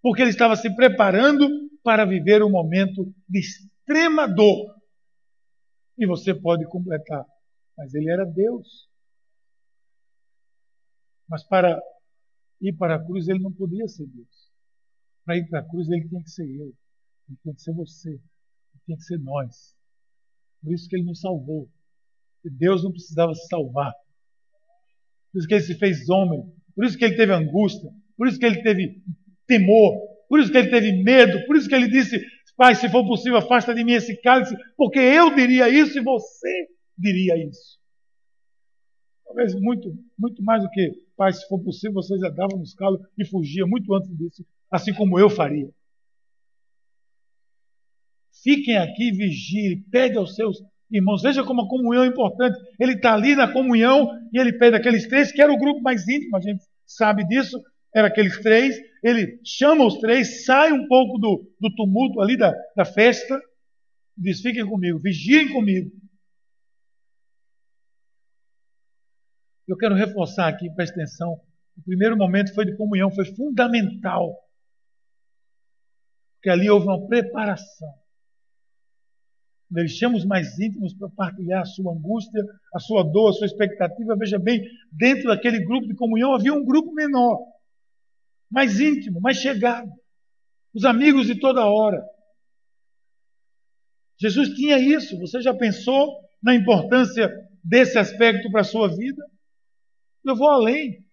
porque 0.02 0.22
ele 0.22 0.30
estava 0.30 0.56
se 0.56 0.74
preparando 0.74 1.48
para 1.82 2.04
viver 2.04 2.42
um 2.42 2.50
momento 2.50 3.14
de 3.28 3.38
extrema 3.38 4.26
dor. 4.26 4.74
E 5.96 6.06
você 6.06 6.34
pode 6.34 6.66
completar, 6.66 7.24
mas 7.76 7.94
ele 7.94 8.10
era 8.10 8.24
Deus. 8.24 8.88
Mas 11.28 11.44
para 11.44 11.80
ir 12.60 12.72
para 12.76 12.96
a 12.96 13.04
cruz 13.04 13.28
ele 13.28 13.38
não 13.38 13.52
podia 13.52 13.86
ser 13.86 14.06
Deus. 14.06 14.52
Para 15.24 15.36
ir 15.36 15.48
para 15.48 15.60
a 15.60 15.68
cruz 15.68 15.88
ele 15.88 16.08
tinha 16.08 16.22
que 16.22 16.30
ser 16.30 16.44
eu, 16.44 16.74
ele 17.28 17.38
tinha 17.42 17.54
que 17.54 17.62
ser 17.62 17.72
você, 17.72 18.10
ele 18.10 18.82
tinha 18.84 18.96
que 18.96 19.04
ser 19.04 19.18
nós. 19.18 19.76
Por 20.62 20.72
isso 20.72 20.88
que 20.88 20.96
ele 20.96 21.04
nos 21.04 21.20
salvou. 21.20 21.70
E 22.44 22.50
Deus 22.50 22.84
não 22.84 22.92
precisava 22.92 23.34
se 23.34 23.46
salvar. 23.46 23.92
Por 25.32 25.38
isso 25.38 25.48
que 25.48 25.54
ele 25.54 25.62
se 25.62 25.74
fez 25.74 26.08
homem 26.08 26.44
por 26.74 26.84
isso 26.84 26.98
que 26.98 27.04
ele 27.04 27.16
teve 27.16 27.32
angústia, 27.32 27.90
por 28.16 28.26
isso 28.26 28.38
que 28.38 28.46
ele 28.46 28.62
teve 28.62 29.02
temor, 29.46 29.96
por 30.28 30.40
isso 30.40 30.50
que 30.50 30.58
ele 30.58 30.70
teve 30.70 30.92
medo, 31.02 31.46
por 31.46 31.56
isso 31.56 31.68
que 31.68 31.74
ele 31.74 31.88
disse: 31.88 32.20
Pai, 32.56 32.74
se 32.74 32.88
for 32.88 33.06
possível, 33.06 33.38
afasta 33.38 33.74
de 33.74 33.84
mim 33.84 33.92
esse 33.92 34.20
cálice, 34.20 34.56
porque 34.76 34.98
eu 34.98 35.34
diria 35.34 35.68
isso 35.68 35.98
e 35.98 36.02
você 36.02 36.68
diria 36.98 37.36
isso. 37.48 37.78
Talvez 39.24 39.54
muito, 39.54 39.92
muito 40.18 40.42
mais 40.42 40.62
do 40.62 40.70
que, 40.70 40.92
Pai, 41.16 41.32
se 41.32 41.46
for 41.48 41.62
possível, 41.62 41.94
vocês 41.94 42.20
já 42.20 42.28
davam 42.28 42.58
nos 42.58 42.74
calos 42.74 43.00
e 43.16 43.24
fugia 43.24 43.66
muito 43.66 43.94
antes 43.94 44.14
disso, 44.16 44.44
assim 44.70 44.92
como 44.92 45.18
eu 45.18 45.30
faria. 45.30 45.70
Fiquem 48.42 48.76
aqui, 48.76 49.12
vigiem, 49.12 49.82
pede 49.90 50.18
aos 50.18 50.34
seus 50.34 50.60
Irmãos, 50.90 51.22
veja 51.22 51.42
como 51.42 51.62
a 51.62 51.68
comunhão 51.68 52.04
é 52.04 52.06
importante. 52.06 52.58
Ele 52.78 52.92
está 52.92 53.14
ali 53.14 53.34
na 53.34 53.52
comunhão 53.52 54.08
e 54.32 54.38
ele 54.38 54.52
pede 54.52 54.76
aqueles 54.76 55.08
três, 55.08 55.32
que 55.32 55.40
era 55.40 55.52
o 55.52 55.58
grupo 55.58 55.80
mais 55.80 56.06
íntimo, 56.06 56.36
a 56.36 56.40
gente 56.40 56.62
sabe 56.86 57.26
disso, 57.26 57.60
era 57.94 58.08
aqueles 58.08 58.38
três. 58.40 58.76
Ele 59.02 59.40
chama 59.44 59.84
os 59.84 59.98
três, 59.98 60.44
sai 60.44 60.72
um 60.72 60.86
pouco 60.86 61.18
do, 61.18 61.52
do 61.60 61.74
tumulto 61.74 62.20
ali 62.20 62.36
da, 62.36 62.52
da 62.76 62.84
festa, 62.84 63.40
diz: 64.16 64.40
Fiquem 64.40 64.66
comigo, 64.66 64.98
vigiem 64.98 65.52
comigo. 65.52 65.90
Eu 69.66 69.76
quero 69.76 69.94
reforçar 69.94 70.48
aqui, 70.48 70.70
presta 70.74 70.94
atenção. 70.94 71.40
O 71.76 71.82
primeiro 71.82 72.16
momento 72.16 72.54
foi 72.54 72.66
de 72.66 72.76
comunhão, 72.76 73.10
foi 73.10 73.24
fundamental. 73.34 74.36
Porque 76.36 76.50
ali 76.50 76.68
houve 76.68 76.86
uma 76.86 77.06
preparação 77.06 78.03
deixamos 79.74 80.24
mais 80.24 80.56
íntimos 80.58 80.94
para 80.94 81.08
partilhar 81.08 81.62
a 81.62 81.66
sua 81.66 81.92
angústia, 81.92 82.40
a 82.72 82.78
sua 82.78 83.02
dor, 83.02 83.30
a 83.30 83.32
sua 83.32 83.46
expectativa. 83.46 84.16
Veja 84.16 84.38
bem, 84.38 84.64
dentro 84.92 85.24
daquele 85.24 85.64
grupo 85.64 85.88
de 85.88 85.94
comunhão 85.94 86.32
havia 86.32 86.54
um 86.54 86.64
grupo 86.64 86.94
menor, 86.94 87.40
mais 88.48 88.78
íntimo, 88.78 89.20
mais 89.20 89.38
chegado. 89.38 89.90
Os 90.72 90.84
amigos 90.84 91.26
de 91.26 91.40
toda 91.40 91.66
hora. 91.66 92.04
Jesus 94.16 94.50
tinha 94.50 94.78
isso. 94.78 95.18
Você 95.18 95.42
já 95.42 95.52
pensou 95.52 96.20
na 96.40 96.54
importância 96.54 97.28
desse 97.62 97.98
aspecto 97.98 98.50
para 98.52 98.60
a 98.60 98.64
sua 98.64 98.88
vida? 98.88 99.22
Eu 100.24 100.36
vou 100.36 100.48
além. 100.48 101.04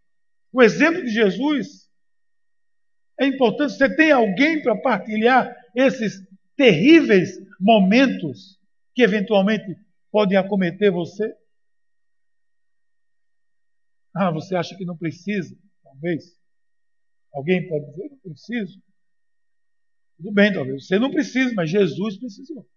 O 0.54 0.62
exemplo 0.62 1.02
de 1.02 1.10
Jesus 1.10 1.90
é 3.20 3.26
importante. 3.26 3.74
Você 3.74 3.96
tem 3.96 4.12
alguém 4.12 4.62
para 4.62 4.80
partilhar 4.80 5.52
esses 5.76 6.22
terríveis 6.62 7.40
momentos 7.60 8.60
que 8.94 9.02
eventualmente 9.02 9.76
podem 10.12 10.38
acometer 10.38 10.92
você? 10.92 11.36
Ah, 14.16 14.30
você 14.30 14.56
acha 14.56 14.78
que 14.78 14.86
não 14.86 14.96
precisa? 14.96 15.58
Talvez. 15.82 16.40
Alguém 17.34 17.68
pode 17.68 17.88
dizer, 17.88 18.10
não 18.12 18.20
preciso. 18.20 18.80
Tudo 20.18 20.32
bem, 20.34 20.54
talvez. 20.54 20.86
Você 20.86 21.00
não 21.00 21.10
precisa, 21.10 21.52
mas 21.56 21.72
Jesus 21.72 22.20
precisou. 22.20 22.70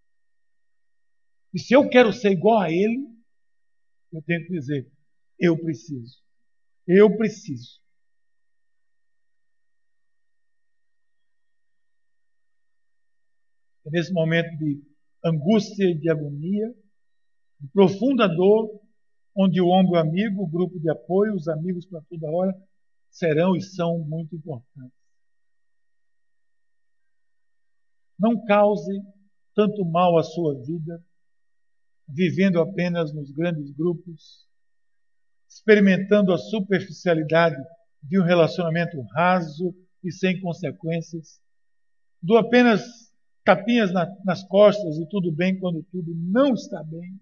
E 1.52 1.58
se 1.58 1.74
eu 1.74 1.86
quero 1.86 2.10
ser 2.10 2.30
igual 2.30 2.60
a 2.60 2.72
Ele, 2.72 3.06
eu 4.14 4.22
tenho 4.22 4.46
que 4.46 4.52
dizer, 4.52 4.90
eu 5.38 5.58
preciso. 5.58 6.22
Eu 6.86 7.14
preciso. 7.18 7.83
Nesse 13.90 14.12
momento 14.12 14.56
de 14.58 14.82
angústia 15.24 15.84
e 15.90 15.98
de 15.98 16.10
agonia, 16.10 16.74
de 17.60 17.68
profunda 17.68 18.26
dor, 18.28 18.80
onde 19.36 19.60
o 19.60 19.68
ombro 19.68 19.98
amigo, 19.98 20.42
o 20.42 20.46
grupo 20.48 20.78
de 20.78 20.90
apoio, 20.90 21.34
os 21.34 21.48
amigos 21.48 21.86
para 21.86 22.00
toda 22.02 22.30
hora 22.30 22.54
serão 23.10 23.56
e 23.56 23.62
são 23.62 23.98
muito 23.98 24.34
importantes. 24.36 24.98
Não 28.18 28.44
cause 28.44 29.02
tanto 29.54 29.84
mal 29.84 30.18
à 30.18 30.22
sua 30.22 30.54
vida, 30.62 31.02
vivendo 32.08 32.60
apenas 32.60 33.12
nos 33.12 33.30
grandes 33.30 33.70
grupos, 33.72 34.46
experimentando 35.48 36.32
a 36.32 36.38
superficialidade 36.38 37.56
de 38.02 38.20
um 38.20 38.24
relacionamento 38.24 39.00
raso 39.14 39.74
e 40.02 40.12
sem 40.12 40.40
consequências, 40.40 41.40
do 42.20 42.36
apenas 42.36 43.03
tapinhas 43.44 43.92
na, 43.92 44.06
nas 44.24 44.42
costas 44.44 44.96
e 44.96 45.06
tudo 45.08 45.30
bem 45.30 45.58
quando 45.58 45.82
tudo 45.84 46.12
não 46.14 46.54
está 46.54 46.82
bem. 46.82 47.20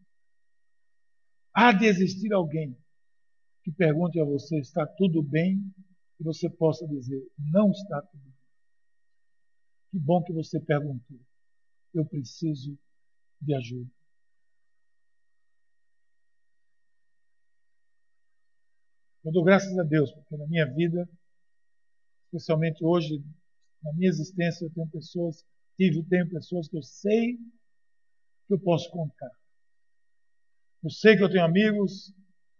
Há 1.53 1.73
de 1.73 1.87
existir 1.87 2.33
alguém 2.33 2.77
que 3.63 3.73
pergunte 3.73 4.21
a 4.21 4.25
você: 4.25 4.59
está 4.59 4.87
tudo 4.87 5.23
bem? 5.23 5.63
E 6.21 6.25
você 6.25 6.49
possa 6.49 6.87
dizer: 6.87 7.23
não 7.39 7.71
está 7.71 8.01
tudo 8.03 8.23
bem. 8.23 8.33
Que 9.91 9.99
bom 9.99 10.23
que 10.23 10.33
você 10.33 10.59
perguntou. 10.61 11.21
Eu 11.93 12.07
preciso 12.07 12.79
de 13.41 13.55
ajuda. 13.55 13.91
Eu 19.25 19.31
dou 19.31 19.45
graças 19.45 19.79
a 19.79 19.85
Deus, 19.85 20.11
porque 20.13 20.37
na 20.37 20.47
minha 20.49 20.67
vida, 20.67 21.09
especialmente 22.27 22.85
hoje, 22.85 23.23
na 23.83 23.93
minha 23.93 24.09
existência, 24.09 24.65
eu 24.65 24.71
tenho 24.71 24.89
pessoas, 24.89 25.45
tive 25.77 26.03
tenho 26.05 26.29
pessoas 26.29 26.69
que 26.69 26.77
eu 26.77 26.83
sei 26.83 27.37
que 28.47 28.55
eu 28.55 28.59
posso 28.59 28.91
contar. 28.91 29.31
Eu 30.83 30.91
sei 30.91 31.17
que 31.17 31.23
eu 31.23 31.31
tenho 31.31 31.45
amigos, 31.45 32.13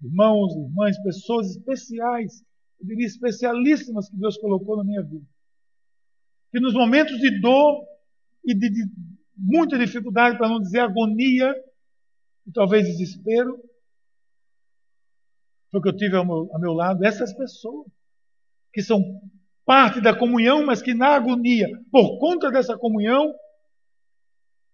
irmãos, 0.03 0.55
irmãs, 0.55 1.03
pessoas 1.03 1.51
especiais, 1.51 2.45
eu 2.81 2.87
diria 2.87 3.07
especialíssimas 3.07 4.09
que 4.09 4.17
Deus 4.17 4.37
colocou 4.39 4.77
na 4.77 4.85
minha 4.85 5.03
vida. 5.03 5.27
Que 6.51 6.61
nos 6.61 6.75
momentos 6.75 7.19
de 7.19 7.41
dor 7.41 7.87
e 8.45 8.55
de, 8.55 8.71
de 8.71 8.85
muita 9.37 9.79
dificuldade, 9.79 10.37
para 10.37 10.49
não 10.49 10.61
dizer 10.61 10.81
agonia, 10.81 11.55
e 12.47 12.53
talvez 12.53 12.87
desespero, 12.87 13.63
foi 15.71 15.81
que 15.81 15.89
eu 15.89 15.97
tive 15.97 16.17
ao 16.17 16.25
meu, 16.25 16.53
ao 16.53 16.61
meu 16.61 16.73
lado 16.73 17.05
essas 17.05 17.33
pessoas 17.33 17.87
que 18.73 18.83
são 18.83 19.01
parte 19.65 20.01
da 20.01 20.17
comunhão, 20.17 20.65
mas 20.65 20.83
que 20.83 20.95
na 20.95 21.09
agonia, 21.09 21.69
por 21.91 22.19
conta 22.19 22.51
dessa 22.51 22.77
comunhão, 22.77 23.33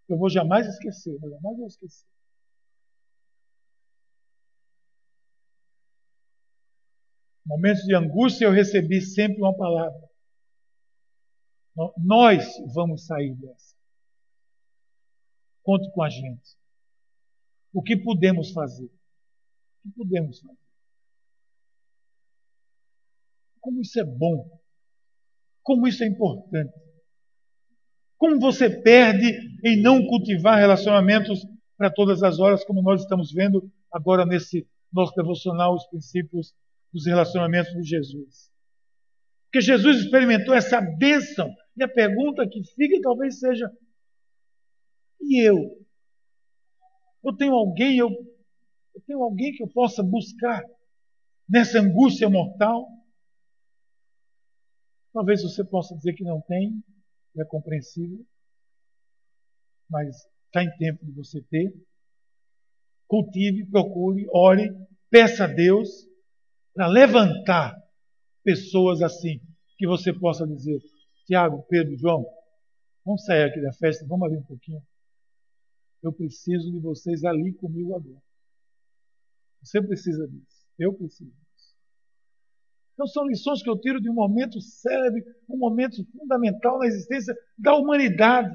eu 0.09 0.17
vou 0.17 0.31
jamais 0.31 0.67
esquecer, 0.67 1.19
eu 1.23 1.31
jamais 1.31 1.57
vou 1.57 1.67
esquecer. 1.67 2.07
Momentos 7.45 7.83
de 7.85 7.95
angústia 7.95 8.45
eu 8.45 8.53
recebi 8.53 9.01
sempre 9.01 9.41
uma 9.41 9.57
palavra. 9.57 10.09
Nós 11.97 12.45
vamos 12.75 13.07
sair 13.07 13.35
dessa. 13.37 13.75
Conte 15.63 15.91
com 15.93 16.03
a 16.03 16.11
gente. 16.11 16.57
O 17.73 17.83
que 17.83 17.97
podemos 17.97 18.51
fazer? 18.53 18.87
O 18.87 19.83
que 19.83 19.91
podemos 19.97 20.41
fazer? 20.41 20.59
Como 23.61 23.81
isso 23.81 24.01
é 24.01 24.05
bom. 24.05 24.61
Como 25.63 25.87
isso 25.87 26.03
é 26.03 26.07
importante. 26.07 26.73
Como 28.17 28.41
você 28.41 28.69
perde 28.69 29.33
em 29.65 29.81
não 29.81 30.05
cultivar 30.07 30.59
relacionamentos 30.59 31.47
para 31.77 31.91
todas 31.91 32.23
as 32.23 32.39
horas, 32.41 32.65
como 32.65 32.83
nós 32.83 33.03
estamos 33.03 33.33
vendo 33.33 33.71
agora 33.93 34.27
nesse 34.27 34.67
nosso 34.93 35.15
devocional, 35.15 35.75
os 35.75 35.87
princípios 35.87 36.55
dos 36.93 37.07
relacionamentos 37.07 37.73
de 37.73 37.83
Jesus. 37.83 38.51
Porque 39.45 39.61
Jesus 39.61 39.99
experimentou 39.99 40.55
essa 40.55 40.81
bênção. 40.81 41.55
E 41.77 41.83
a 41.83 41.89
pergunta 41.89 42.49
que 42.49 42.63
fica 42.75 43.01
talvez 43.01 43.39
seja: 43.39 43.71
e 45.21 45.41
eu? 45.47 45.57
Eu 47.25 47.37
tenho 47.37 47.55
alguém, 47.55 47.99
eu, 47.99 48.09
eu 48.09 49.03
tenho 49.07 49.23
alguém 49.23 49.53
que 49.53 49.63
eu 49.63 49.69
possa 49.69 50.03
buscar 50.03 50.63
nessa 51.49 51.81
angústia 51.81 52.29
mortal? 52.29 52.89
Talvez 55.19 55.43
você 55.43 55.65
possa 55.65 55.97
dizer 55.97 56.13
que 56.13 56.23
não 56.23 56.41
tem, 56.41 56.81
é 57.37 57.45
compreensível, 57.45 58.25
mas 59.91 60.15
está 60.47 60.63
em 60.63 60.71
tempo 60.77 61.05
de 61.05 61.11
você 61.11 61.43
ter. 61.43 61.75
Cultive, 63.09 63.67
procure, 63.69 64.29
ore, 64.33 64.71
peça 65.11 65.43
a 65.43 65.47
Deus 65.49 65.89
para 66.73 66.87
levantar 66.87 67.77
pessoas 68.45 69.03
assim, 69.03 69.41
que 69.77 69.89
você 69.89 70.13
possa 70.13 70.47
dizer: 70.47 70.81
Tiago, 71.27 71.65
Pedro, 71.69 71.99
João, 71.99 72.25
vamos 73.05 73.25
sair 73.25 73.43
aqui 73.43 73.61
da 73.61 73.73
festa, 73.73 74.07
vamos 74.07 74.29
ali 74.29 74.37
um 74.39 74.45
pouquinho. 74.45 74.81
Eu 76.01 76.13
preciso 76.13 76.71
de 76.71 76.79
vocês 76.79 77.25
ali 77.25 77.53
comigo 77.55 77.97
agora. 77.97 78.23
Você 79.65 79.83
precisa 79.83 80.29
disso. 80.29 80.65
Eu 80.79 80.95
preciso. 80.95 81.35
Então, 82.99 83.07
são 83.07 83.29
lições 83.29 83.63
que 83.63 83.71
eu 83.71 83.79
tiro 83.79 84.01
de 84.01 84.11
um 84.11 84.15
momento 84.15 84.61
célebre, 84.61 85.23
um 85.49 85.57
momento 85.57 86.05
fundamental 86.19 86.81
na 86.81 86.87
existência 86.87 87.33
da 87.57 87.77
humanidade, 87.77 88.53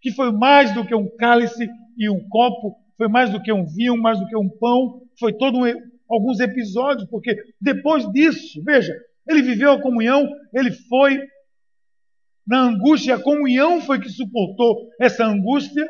que 0.00 0.10
foi 0.10 0.32
mais 0.32 0.72
do 0.72 0.86
que 0.86 0.94
um 0.94 1.06
cálice 1.18 1.68
e 1.98 2.08
um 2.08 2.26
copo, 2.30 2.82
foi 2.96 3.08
mais 3.08 3.30
do 3.30 3.42
que 3.42 3.52
um 3.52 3.66
vinho, 3.66 4.00
mais 4.00 4.18
do 4.18 4.26
que 4.26 4.34
um 4.34 4.48
pão, 4.48 5.02
foi 5.20 5.36
todo 5.36 5.58
um, 5.58 5.64
alguns 6.08 6.40
episódios, 6.40 7.06
porque 7.10 7.36
depois 7.60 8.10
disso, 8.10 8.64
veja, 8.64 8.98
ele 9.28 9.42
viveu 9.42 9.72
a 9.72 9.82
comunhão, 9.82 10.26
ele 10.54 10.72
foi 10.72 11.20
na 12.46 12.62
angústia, 12.62 13.16
a 13.16 13.22
comunhão 13.22 13.82
foi 13.82 14.00
que 14.00 14.08
suportou 14.08 14.88
essa 14.98 15.26
angústia. 15.26 15.86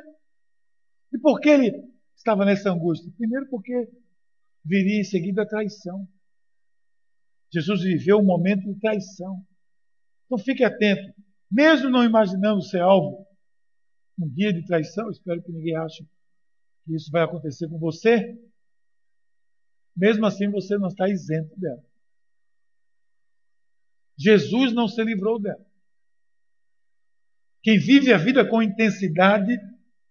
E 1.13 1.19
por 1.19 1.39
que 1.39 1.49
ele 1.49 1.73
estava 2.17 2.45
nessa 2.45 2.73
angústia? 2.73 3.09
Primeiro, 3.17 3.47
porque 3.49 3.89
viria 4.65 5.01
em 5.01 5.05
seguida 5.05 5.43
a 5.43 5.47
traição. 5.47 6.09
Jesus 7.51 7.83
viveu 7.83 8.19
um 8.19 8.25
momento 8.25 8.73
de 8.73 8.79
traição. 8.79 9.45
Então 10.27 10.39
fique 10.39 10.63
atento. 10.63 11.15
Mesmo 11.51 11.89
não 11.89 12.05
imaginando 12.05 12.63
ser 12.63 12.81
alvo 12.81 13.27
um 14.19 14.29
dia 14.29 14.53
de 14.53 14.65
traição, 14.65 15.11
espero 15.11 15.43
que 15.43 15.53
ninguém 15.53 15.77
ache 15.77 16.05
que 16.85 16.95
isso 16.95 17.11
vai 17.11 17.23
acontecer 17.23 17.69
com 17.69 17.79
você. 17.79 18.37
Mesmo 19.97 20.27
assim, 20.27 20.51
você 20.51 20.77
não 20.77 20.89
está 20.89 21.09
isento 21.09 21.59
dela. 21.59 21.83
Jesus 24.17 24.73
não 24.73 24.89
se 24.89 25.03
livrou 25.03 25.41
dela. 25.41 25.65
Quem 27.63 27.79
vive 27.79 28.13
a 28.13 28.19
vida 28.19 28.49
com 28.49 28.63
intensidade 28.63 29.59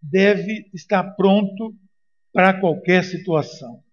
deve 0.01 0.69
estar 0.73 1.03
pronto 1.15 1.75
para 2.31 2.59
qualquer 2.59 3.03
situação 3.03 3.83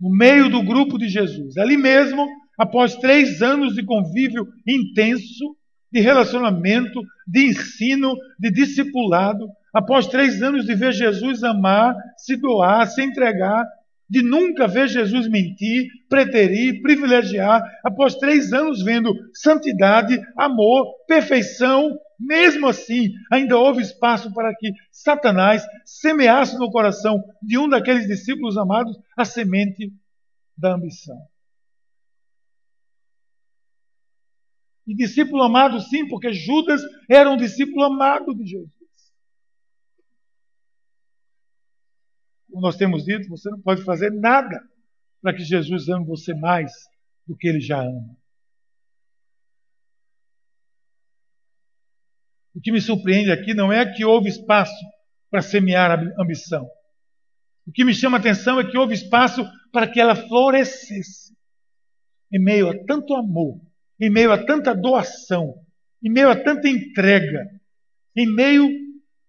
no 0.00 0.10
meio 0.10 0.48
do 0.48 0.62
grupo 0.62 0.98
de 0.98 1.08
Jesus. 1.08 1.56
Ali 1.56 1.76
mesmo, 1.76 2.26
após 2.58 2.96
três 2.96 3.42
anos 3.42 3.74
de 3.74 3.84
convívio 3.84 4.46
intenso, 4.66 5.56
de 5.92 6.00
relacionamento, 6.00 7.00
de 7.26 7.46
ensino, 7.46 8.16
de 8.38 8.50
discipulado, 8.50 9.46
após 9.72 10.06
três 10.06 10.42
anos 10.42 10.66
de 10.66 10.74
ver 10.74 10.92
Jesus 10.92 11.42
amar, 11.42 11.94
se 12.16 12.36
doar, 12.36 12.86
se 12.86 13.02
entregar, 13.02 13.64
de 14.08 14.22
nunca 14.22 14.66
ver 14.66 14.88
Jesus 14.88 15.28
mentir, 15.28 15.88
preterir, 16.08 16.82
privilegiar, 16.82 17.62
após 17.84 18.16
três 18.16 18.52
anos 18.52 18.82
vendo 18.82 19.14
santidade, 19.32 20.20
amor, 20.36 20.86
perfeição, 21.08 21.96
mesmo 22.18 22.68
assim, 22.68 23.12
ainda 23.30 23.58
houve 23.58 23.82
espaço 23.82 24.32
para 24.32 24.54
que 24.54 24.72
Satanás 24.90 25.64
semeasse 25.84 26.56
no 26.58 26.70
coração 26.70 27.22
de 27.42 27.58
um 27.58 27.68
daqueles 27.68 28.06
discípulos 28.06 28.56
amados 28.56 28.96
a 29.16 29.24
semente 29.24 29.92
da 30.56 30.74
ambição. 30.74 31.18
E 34.86 34.94
discípulo 34.94 35.42
amado, 35.42 35.80
sim, 35.80 36.06
porque 36.08 36.32
Judas 36.32 36.80
era 37.08 37.30
um 37.30 37.36
discípulo 37.36 37.84
amado 37.84 38.34
de 38.34 38.44
Jesus. 38.44 38.70
Como 42.50 42.60
nós 42.60 42.76
temos 42.76 43.04
dito, 43.04 43.28
você 43.28 43.50
não 43.50 43.60
pode 43.60 43.82
fazer 43.82 44.12
nada 44.12 44.62
para 45.20 45.34
que 45.34 45.42
Jesus 45.42 45.88
ame 45.88 46.04
você 46.04 46.34
mais 46.34 46.70
do 47.26 47.34
que 47.34 47.48
ele 47.48 47.60
já 47.60 47.80
ama. 47.80 48.14
O 52.54 52.60
que 52.60 52.70
me 52.70 52.80
surpreende 52.80 53.32
aqui 53.32 53.52
não 53.52 53.72
é 53.72 53.90
que 53.92 54.04
houve 54.04 54.28
espaço 54.28 54.72
para 55.30 55.42
semear 55.42 55.90
a 55.90 56.22
ambição. 56.22 56.68
O 57.66 57.72
que 57.72 57.84
me 57.84 57.94
chama 57.94 58.18
a 58.18 58.20
atenção 58.20 58.60
é 58.60 58.70
que 58.70 58.78
houve 58.78 58.94
espaço 58.94 59.44
para 59.72 59.88
que 59.88 60.00
ela 60.00 60.14
florescesse. 60.14 61.34
Em 62.32 62.38
meio 62.38 62.68
a 62.68 62.84
tanto 62.84 63.14
amor, 63.14 63.60
em 64.00 64.10
meio 64.10 64.32
a 64.32 64.44
tanta 64.44 64.74
doação, 64.74 65.54
em 66.02 66.10
meio 66.10 66.30
a 66.30 66.36
tanta 66.36 66.68
entrega, 66.68 67.40
em 68.16 68.32
meio 68.32 68.68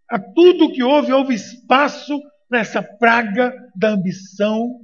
a 0.09 0.19
tudo 0.19 0.71
que 0.71 0.83
houve, 0.83 1.11
houve 1.11 1.33
espaço 1.33 2.19
para 2.47 2.59
essa 2.59 2.83
praga 2.83 3.53
da 3.75 3.89
ambição 3.89 4.81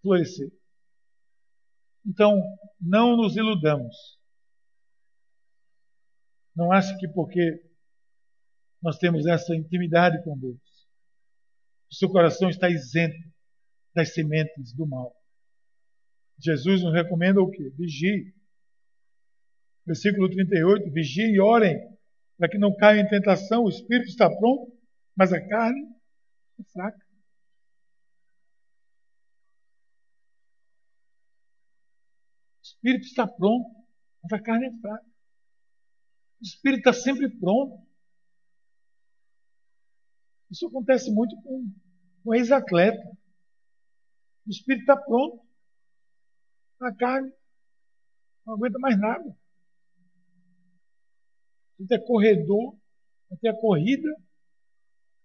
florescer. 0.00 0.50
Então, 2.06 2.40
não 2.80 3.16
nos 3.16 3.36
iludamos. 3.36 4.19
Não 6.54 6.72
ache 6.72 6.96
que 6.98 7.08
porque 7.08 7.62
nós 8.82 8.98
temos 8.98 9.26
essa 9.26 9.54
intimidade 9.54 10.22
com 10.24 10.38
Deus, 10.38 10.58
o 11.90 11.94
seu 11.94 12.08
coração 12.08 12.48
está 12.48 12.68
isento 12.68 13.18
das 13.94 14.14
sementes 14.14 14.72
do 14.72 14.86
mal. 14.86 15.14
Jesus 16.38 16.82
nos 16.82 16.94
recomenda 16.94 17.40
o 17.40 17.50
quê? 17.50 17.70
Vigie. 17.76 18.34
Versículo 19.84 20.30
38, 20.30 20.90
vigiem 20.92 21.34
e 21.34 21.40
orem, 21.40 21.76
para 22.38 22.48
que 22.48 22.58
não 22.58 22.74
caiam 22.76 23.04
em 23.04 23.08
tentação. 23.08 23.64
O 23.64 23.68
espírito 23.68 24.08
está 24.08 24.30
pronto, 24.30 24.72
mas 25.16 25.32
a 25.32 25.40
carne 25.40 25.82
é 26.58 26.62
fraca. 26.72 27.06
O 32.58 32.62
espírito 32.62 33.04
está 33.04 33.26
pronto, 33.26 33.68
mas 34.22 34.32
a 34.32 34.42
carne 34.42 34.66
é 34.66 34.80
fraca. 34.80 35.09
O 36.40 36.44
espírito 36.44 36.88
está 36.88 36.92
sempre 36.92 37.28
pronto. 37.28 37.86
Isso 40.50 40.66
acontece 40.66 41.10
muito 41.12 41.36
com, 41.42 41.72
com 42.24 42.34
ex-atleta. 42.34 43.02
O 44.46 44.50
espírito 44.50 44.82
está 44.82 44.96
pronto, 44.96 45.46
a 46.80 46.94
carne 46.94 47.30
não 48.44 48.54
aguenta 48.54 48.78
mais 48.78 48.98
nada. 48.98 49.36
Você 51.78 51.94
é 51.94 51.98
corredor, 51.98 52.76
até 53.30 53.50
a 53.50 53.60
corrida. 53.60 54.08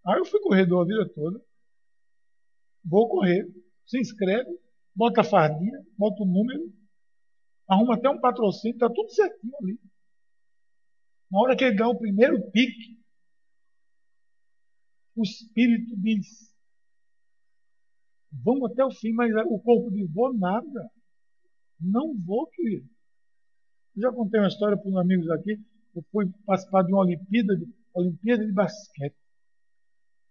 Ah, 0.05 0.17
eu 0.17 0.25
fui 0.25 0.39
corredor 0.41 0.83
a 0.83 0.85
vida 0.85 1.13
toda. 1.13 1.43
Vou 2.83 3.09
correr. 3.09 3.47
Se 3.85 3.99
inscreve, 3.99 4.49
bota 4.93 5.21
a 5.21 5.23
fardinha, 5.23 5.83
bota 5.97 6.21
o 6.23 6.25
número, 6.25 6.71
arruma 7.67 7.95
até 7.95 8.09
um 8.09 8.19
patrocínio, 8.19 8.75
está 8.75 8.89
tudo 8.89 9.09
certinho 9.09 9.53
ali. 9.61 9.79
Na 11.31 11.39
hora 11.39 11.55
que 11.55 11.63
ele 11.63 11.75
dá 11.75 11.87
o 11.87 11.97
primeiro 11.97 12.39
pique, 12.51 12.99
o 15.15 15.23
espírito 15.23 15.95
diz: 15.97 16.53
Vamos 18.31 18.71
até 18.71 18.83
o 18.83 18.91
fim, 18.91 19.13
mas 19.13 19.31
o 19.47 19.59
corpo 19.59 19.91
diz: 19.91 20.11
Vou 20.11 20.33
nada. 20.33 20.91
Não 21.79 22.15
vou, 22.25 22.47
querido. 22.47 22.87
Eu 23.95 24.01
já 24.01 24.11
contei 24.11 24.39
uma 24.39 24.47
história 24.47 24.77
para 24.77 24.89
uns 24.89 24.97
amigos 24.97 25.29
aqui. 25.29 25.59
Eu 25.95 26.03
fui 26.11 26.29
participar 26.45 26.83
de 26.83 26.91
uma 26.91 27.01
Olimpíada 27.01 27.55
de, 27.55 27.65
Olimpíada 27.93 28.45
de 28.45 28.51
basquete. 28.51 29.15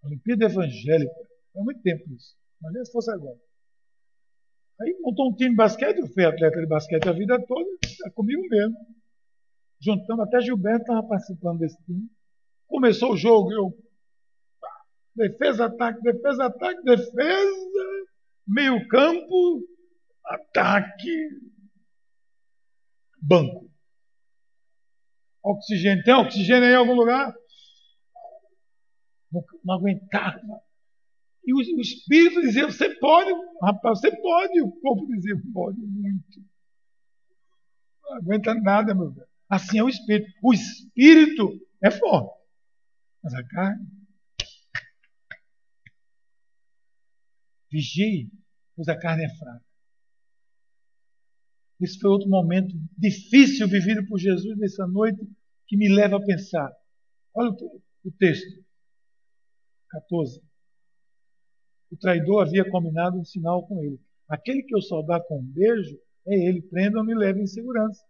Olimpíada 0.03 0.45
evangélica. 0.45 1.15
Há 1.57 1.63
muito 1.63 1.81
tempo 1.81 2.13
isso. 2.13 2.37
Imagina 2.61 2.85
se 2.85 2.93
fosse 2.93 3.11
agora. 3.11 3.39
Aí 4.81 4.99
montou 5.01 5.31
um 5.31 5.35
time 5.35 5.51
de 5.51 5.57
basquete, 5.57 5.99
eu 5.99 6.07
fui 6.09 6.25
atleta 6.25 6.61
de 6.61 6.67
basquete 6.67 7.09
a 7.09 7.13
vida 7.13 7.41
toda, 7.47 7.71
é 8.07 8.11
comigo 8.11 8.43
mesmo. 8.49 8.77
Juntamos, 9.85 10.27
até 10.27 10.41
Gilberto 10.41 10.81
estava 10.81 11.07
participando 11.07 11.59
desse 11.59 11.77
time. 11.85 12.09
Começou 12.67 13.13
o 13.13 13.17
jogo, 13.17 13.53
eu. 13.53 13.79
Defesa, 15.15 15.67
ataque, 15.67 16.01
defesa, 16.01 16.47
ataque, 16.47 16.83
defesa, 16.83 18.07
meio 18.49 18.89
campo, 18.89 19.63
ataque, 20.25 21.29
banco. 23.21 23.71
Oxigênio, 25.43 26.03
tem 26.03 26.15
oxigênio 26.15 26.65
aí 26.65 26.73
em 26.73 26.77
algum 26.77 26.95
lugar? 26.95 27.35
Não, 29.31 29.45
não 29.63 29.75
aguentava. 29.75 30.63
E 31.47 31.53
o, 31.53 31.59
o, 31.59 31.81
espírito 31.81 32.41
dizia: 32.41 32.65
você 32.65 32.89
pode, 32.99 33.31
rapaz, 33.61 34.01
você 34.01 34.11
pode. 34.17 34.63
O 34.63 34.73
corpo 34.81 35.07
dizia: 35.09 35.37
pode 35.53 35.79
muito. 35.79 36.41
Não 38.03 38.17
aguenta 38.17 38.55
nada, 38.55 38.95
meu 38.95 39.11
Deus. 39.11 39.34
Assim 39.49 39.79
é 39.79 39.83
o 39.83 39.89
espírito. 39.89 40.33
O 40.43 40.53
espírito 40.53 41.61
é 41.83 41.91
forte, 41.91 42.39
mas 43.23 43.35
a 43.35 43.45
carne. 43.47 43.87
Vigie, 47.71 48.31
pois 48.77 48.89
a 48.89 48.99
carne 48.99 49.25
é 49.25 49.29
fraca. 49.37 49.65
Esse 51.81 51.99
foi 51.99 52.11
outro 52.11 52.29
momento 52.29 52.75
difícil 52.97 53.69
vivido 53.69 54.07
por 54.07 54.19
Jesus 54.19 54.57
nessa 54.59 54.87
noite 54.87 55.21
que 55.67 55.77
me 55.77 55.89
leva 55.89 56.17
a 56.17 56.25
pensar. 56.25 56.73
Olha 57.35 57.51
o 57.51 58.13
texto. 58.13 58.65
14. 59.91 60.41
O 61.91 61.97
traidor 61.97 62.47
havia 62.47 62.69
combinado 62.71 63.19
um 63.19 63.25
sinal 63.25 63.67
com 63.67 63.83
ele. 63.83 64.01
Aquele 64.29 64.63
que 64.63 64.75
eu 64.75 64.81
saudar 64.81 65.21
com 65.27 65.41
um 65.41 65.45
beijo 65.45 65.99
é 66.27 66.35
ele. 66.35 66.63
Prendam-me 66.63 67.13
e 67.13 67.17
levem 67.17 67.43
em 67.43 67.47
segurança. 67.47 68.03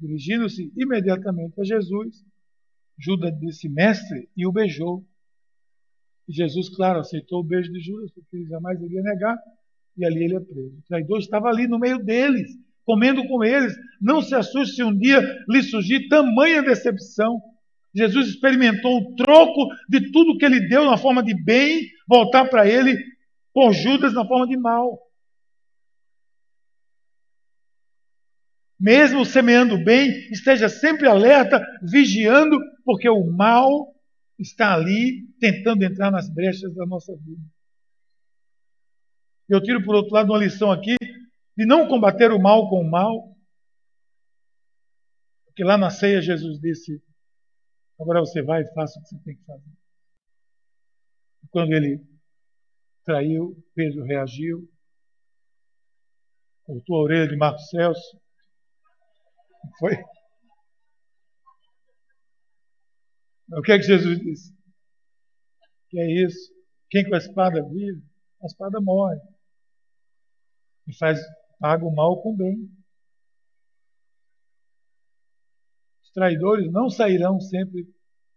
Dirigindo-se 0.00 0.72
imediatamente 0.76 1.60
a 1.60 1.64
Jesus, 1.64 2.24
Judas 2.98 3.38
disse, 3.38 3.68
mestre, 3.68 4.28
e 4.36 4.46
o 4.46 4.52
beijou. 4.52 5.04
E 6.28 6.32
Jesus, 6.32 6.68
claro, 6.74 7.00
aceitou 7.00 7.40
o 7.40 7.44
beijo 7.44 7.70
de 7.72 7.80
Judas, 7.80 8.10
porque 8.12 8.36
ele 8.36 8.46
jamais 8.46 8.80
iria 8.80 9.02
negar 9.02 9.36
e 9.96 10.04
ali 10.04 10.24
ele 10.24 10.36
é 10.36 10.40
preso. 10.40 10.78
O 10.78 10.82
traidor 10.88 11.18
estava 11.18 11.48
ali 11.48 11.66
no 11.66 11.78
meio 11.78 11.98
deles, 11.98 12.50
comendo 12.84 13.26
com 13.28 13.44
eles. 13.44 13.74
Não 14.00 14.22
se 14.22 14.34
assuste 14.34 14.76
se 14.76 14.82
um 14.82 14.96
dia 14.96 15.20
lhe 15.48 15.62
surgir 15.62 16.08
tamanha 16.08 16.62
decepção. 16.62 17.40
Jesus 17.94 18.28
experimentou 18.28 18.98
o 18.98 19.14
troco 19.16 19.68
de 19.88 20.10
tudo 20.12 20.38
que 20.38 20.44
ele 20.44 20.68
deu 20.68 20.84
na 20.84 20.96
forma 20.96 21.22
de 21.22 21.34
bem, 21.34 21.82
voltar 22.08 22.46
para 22.46 22.66
ele 22.66 22.96
por 23.52 23.72
Judas 23.72 24.14
na 24.14 24.26
forma 24.26 24.46
de 24.46 24.56
mal. 24.56 24.98
Mesmo 28.80 29.26
semeando 29.26 29.76
bem, 29.84 30.08
esteja 30.32 30.66
sempre 30.66 31.06
alerta, 31.06 31.60
vigiando, 31.82 32.58
porque 32.82 33.10
o 33.10 33.30
mal 33.30 33.94
está 34.38 34.72
ali 34.72 35.28
tentando 35.38 35.84
entrar 35.84 36.10
nas 36.10 36.32
brechas 36.32 36.74
da 36.74 36.86
nossa 36.86 37.14
vida. 37.14 37.42
Eu 39.46 39.62
tiro, 39.62 39.84
por 39.84 39.94
outro 39.94 40.14
lado, 40.14 40.32
uma 40.32 40.38
lição 40.38 40.72
aqui 40.72 40.94
de 41.56 41.66
não 41.66 41.88
combater 41.88 42.32
o 42.32 42.40
mal 42.40 42.70
com 42.70 42.80
o 42.80 42.90
mal. 42.90 43.36
Porque 45.44 45.62
lá 45.62 45.76
na 45.76 45.90
ceia 45.90 46.22
Jesus 46.22 46.58
disse: 46.58 47.02
agora 47.98 48.20
você 48.20 48.42
vai 48.42 48.62
e 48.62 48.72
faça 48.72 48.98
o 48.98 49.02
que 49.02 49.08
você 49.08 49.18
tem 49.24 49.36
que 49.36 49.44
fazer. 49.44 49.72
quando 51.50 51.72
ele 51.72 52.00
traiu, 53.04 53.62
Pedro 53.74 54.04
reagiu, 54.04 54.66
cortou 56.62 56.96
a 56.96 57.02
orelha 57.02 57.28
de 57.28 57.36
Marcos 57.36 57.68
Celso. 57.68 58.18
Foi? 59.78 59.96
O 63.52 63.62
que 63.62 63.72
é 63.72 63.78
que 63.78 63.84
Jesus 63.84 64.18
disse? 64.20 64.54
Que 65.88 65.98
é 65.98 66.24
isso? 66.24 66.52
Quem 66.88 67.08
com 67.08 67.14
a 67.14 67.18
espada 67.18 67.62
vive, 67.68 68.02
a 68.42 68.46
espada 68.46 68.80
morre 68.80 69.20
e 70.86 70.96
faz 70.96 71.20
paga 71.58 71.84
o 71.84 71.94
mal 71.94 72.22
com 72.22 72.32
o 72.32 72.36
bem. 72.36 72.70
Os 76.02 76.10
traidores 76.10 76.72
não 76.72 76.88
sairão 76.88 77.38
sempre 77.38 77.86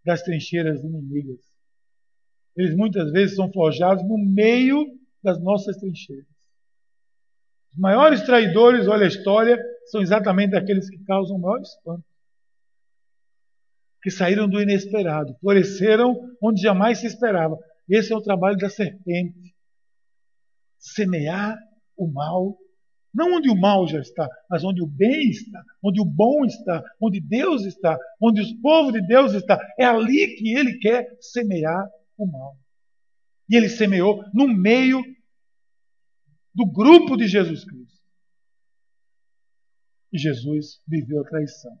das 0.04 0.22
trincheiras 0.22 0.84
inimigas. 0.84 1.40
Eles 2.56 2.76
muitas 2.76 3.10
vezes 3.10 3.34
são 3.34 3.50
forjados 3.50 4.04
no 4.06 4.18
meio 4.18 4.84
das 5.22 5.42
nossas 5.42 5.76
trincheiras. 5.78 6.28
Os 7.72 7.78
maiores 7.78 8.22
traidores, 8.22 8.86
olha 8.86 9.04
a 9.04 9.08
história, 9.08 9.58
são 9.86 10.00
exatamente 10.00 10.56
aqueles 10.56 10.88
que 10.88 10.98
causam 11.04 11.38
maior 11.38 11.60
espanto. 11.60 12.04
Que 14.02 14.10
saíram 14.10 14.48
do 14.48 14.60
inesperado, 14.60 15.34
floresceram 15.40 16.14
onde 16.42 16.60
jamais 16.60 16.98
se 16.98 17.06
esperava. 17.06 17.58
Esse 17.88 18.12
é 18.12 18.16
o 18.16 18.22
trabalho 18.22 18.56
da 18.56 18.68
serpente. 18.68 19.54
Semear 20.78 21.56
o 21.96 22.06
mal, 22.06 22.58
não 23.14 23.36
onde 23.36 23.48
o 23.48 23.54
mal 23.54 23.86
já 23.86 24.00
está, 24.00 24.28
mas 24.50 24.64
onde 24.64 24.82
o 24.82 24.86
bem 24.86 25.30
está, 25.30 25.62
onde 25.82 26.00
o 26.00 26.04
bom 26.04 26.44
está, 26.44 26.82
onde 27.00 27.20
Deus 27.20 27.64
está, 27.64 27.96
onde 28.20 28.42
o 28.42 28.60
povo 28.60 28.90
de 28.90 29.00
Deus 29.06 29.32
está. 29.32 29.58
É 29.78 29.84
ali 29.84 30.34
que 30.36 30.52
ele 30.52 30.78
quer 30.78 31.16
semear 31.20 31.88
o 32.18 32.26
mal. 32.26 32.56
E 33.48 33.56
ele 33.56 33.68
semeou 33.68 34.24
no 34.34 34.48
meio 34.48 35.00
do 36.52 36.66
grupo 36.66 37.16
de 37.16 37.28
Jesus 37.28 37.64
Cristo. 37.64 37.93
Jesus 40.18 40.80
viveu 40.86 41.20
a 41.20 41.24
traição. 41.24 41.76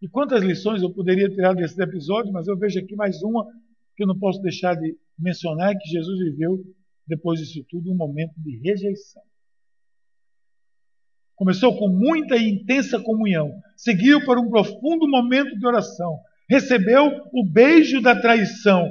E 0.00 0.08
quantas 0.08 0.42
lições 0.42 0.82
eu 0.82 0.92
poderia 0.92 1.30
tirar 1.30 1.54
desse 1.54 1.80
episódio, 1.82 2.32
mas 2.32 2.46
eu 2.46 2.58
vejo 2.58 2.78
aqui 2.78 2.94
mais 2.94 3.22
uma 3.22 3.46
que 3.96 4.02
eu 4.02 4.06
não 4.06 4.18
posso 4.18 4.40
deixar 4.42 4.74
de 4.74 4.96
mencionar, 5.18 5.74
que 5.78 5.88
Jesus 5.88 6.18
viveu 6.18 6.62
depois 7.06 7.40
disso 7.40 7.64
tudo, 7.68 7.90
um 7.90 7.96
momento 7.96 8.34
de 8.36 8.58
rejeição. 8.58 9.22
Começou 11.36 11.76
com 11.78 11.88
muita 11.88 12.36
e 12.36 12.48
intensa 12.48 13.00
comunhão, 13.00 13.60
seguiu 13.76 14.24
para 14.24 14.40
um 14.40 14.50
profundo 14.50 15.08
momento 15.08 15.58
de 15.58 15.66
oração, 15.66 16.20
recebeu 16.48 17.06
o 17.32 17.44
beijo 17.44 18.00
da 18.00 18.20
traição 18.20 18.88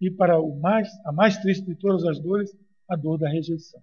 e 0.00 0.10
para 0.10 0.40
o 0.40 0.58
mais, 0.58 0.88
a 1.04 1.12
mais 1.12 1.36
triste 1.38 1.64
de 1.64 1.74
todas 1.74 2.04
as 2.04 2.18
dores, 2.18 2.50
a 2.88 2.96
dor 2.96 3.18
da 3.18 3.28
rejeição. 3.28 3.82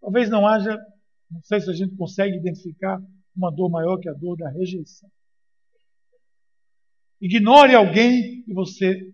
Talvez 0.00 0.30
não 0.30 0.46
haja, 0.46 0.78
não 1.30 1.42
sei 1.42 1.60
se 1.60 1.70
a 1.70 1.74
gente 1.74 1.96
consegue 1.96 2.36
identificar 2.36 3.00
uma 3.36 3.50
dor 3.50 3.70
maior 3.70 3.98
que 3.98 4.08
a 4.08 4.12
dor 4.12 4.36
da 4.36 4.50
rejeição. 4.50 5.10
Ignore 7.20 7.74
alguém 7.74 8.44
e 8.46 8.52
você 8.52 9.12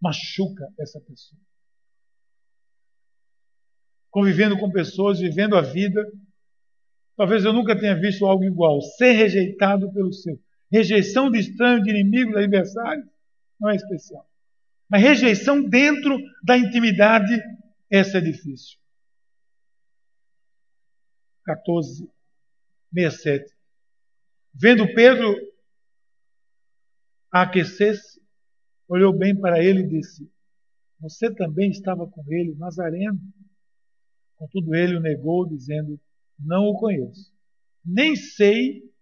machuca 0.00 0.66
essa 0.78 1.00
pessoa. 1.00 1.40
Convivendo 4.10 4.58
com 4.58 4.70
pessoas, 4.70 5.20
vivendo 5.20 5.56
a 5.56 5.62
vida, 5.62 6.04
talvez 7.16 7.44
eu 7.44 7.52
nunca 7.52 7.78
tenha 7.78 7.98
visto 7.98 8.26
algo 8.26 8.44
igual. 8.44 8.80
Ser 8.80 9.12
rejeitado 9.12 9.92
pelo 9.92 10.12
seu. 10.12 10.38
Rejeição 10.70 11.30
de 11.30 11.38
estranho, 11.38 11.82
de 11.82 11.90
inimigo, 11.90 12.32
de 12.32 12.38
adversário, 12.38 13.04
não 13.58 13.70
é 13.70 13.76
especial. 13.76 14.26
Mas 14.88 15.02
rejeição 15.02 15.62
dentro 15.62 16.18
da 16.42 16.56
intimidade, 16.56 17.40
essa 17.90 18.18
é 18.18 18.20
difícil. 18.20 18.81
14, 21.44 22.08
67. 22.92 23.54
Vendo 24.54 24.92
Pedro 24.94 25.34
aquecer-se, 27.30 28.20
olhou 28.86 29.16
bem 29.16 29.38
para 29.38 29.62
ele 29.62 29.80
e 29.80 29.88
disse: 29.88 30.30
Você 31.00 31.34
também 31.34 31.70
estava 31.70 32.06
com 32.06 32.22
ele, 32.28 32.54
Nazareno. 32.56 33.18
Contudo, 34.36 34.74
ele 34.74 34.96
o 34.96 35.00
negou, 35.00 35.48
dizendo: 35.48 35.98
Não 36.38 36.64
o 36.64 36.78
conheço. 36.78 37.32
Nem 37.84 38.14
sei 38.14 38.92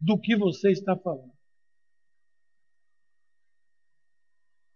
do 0.00 0.18
que 0.18 0.36
você 0.36 0.70
está 0.70 0.96
falando. 0.96 1.32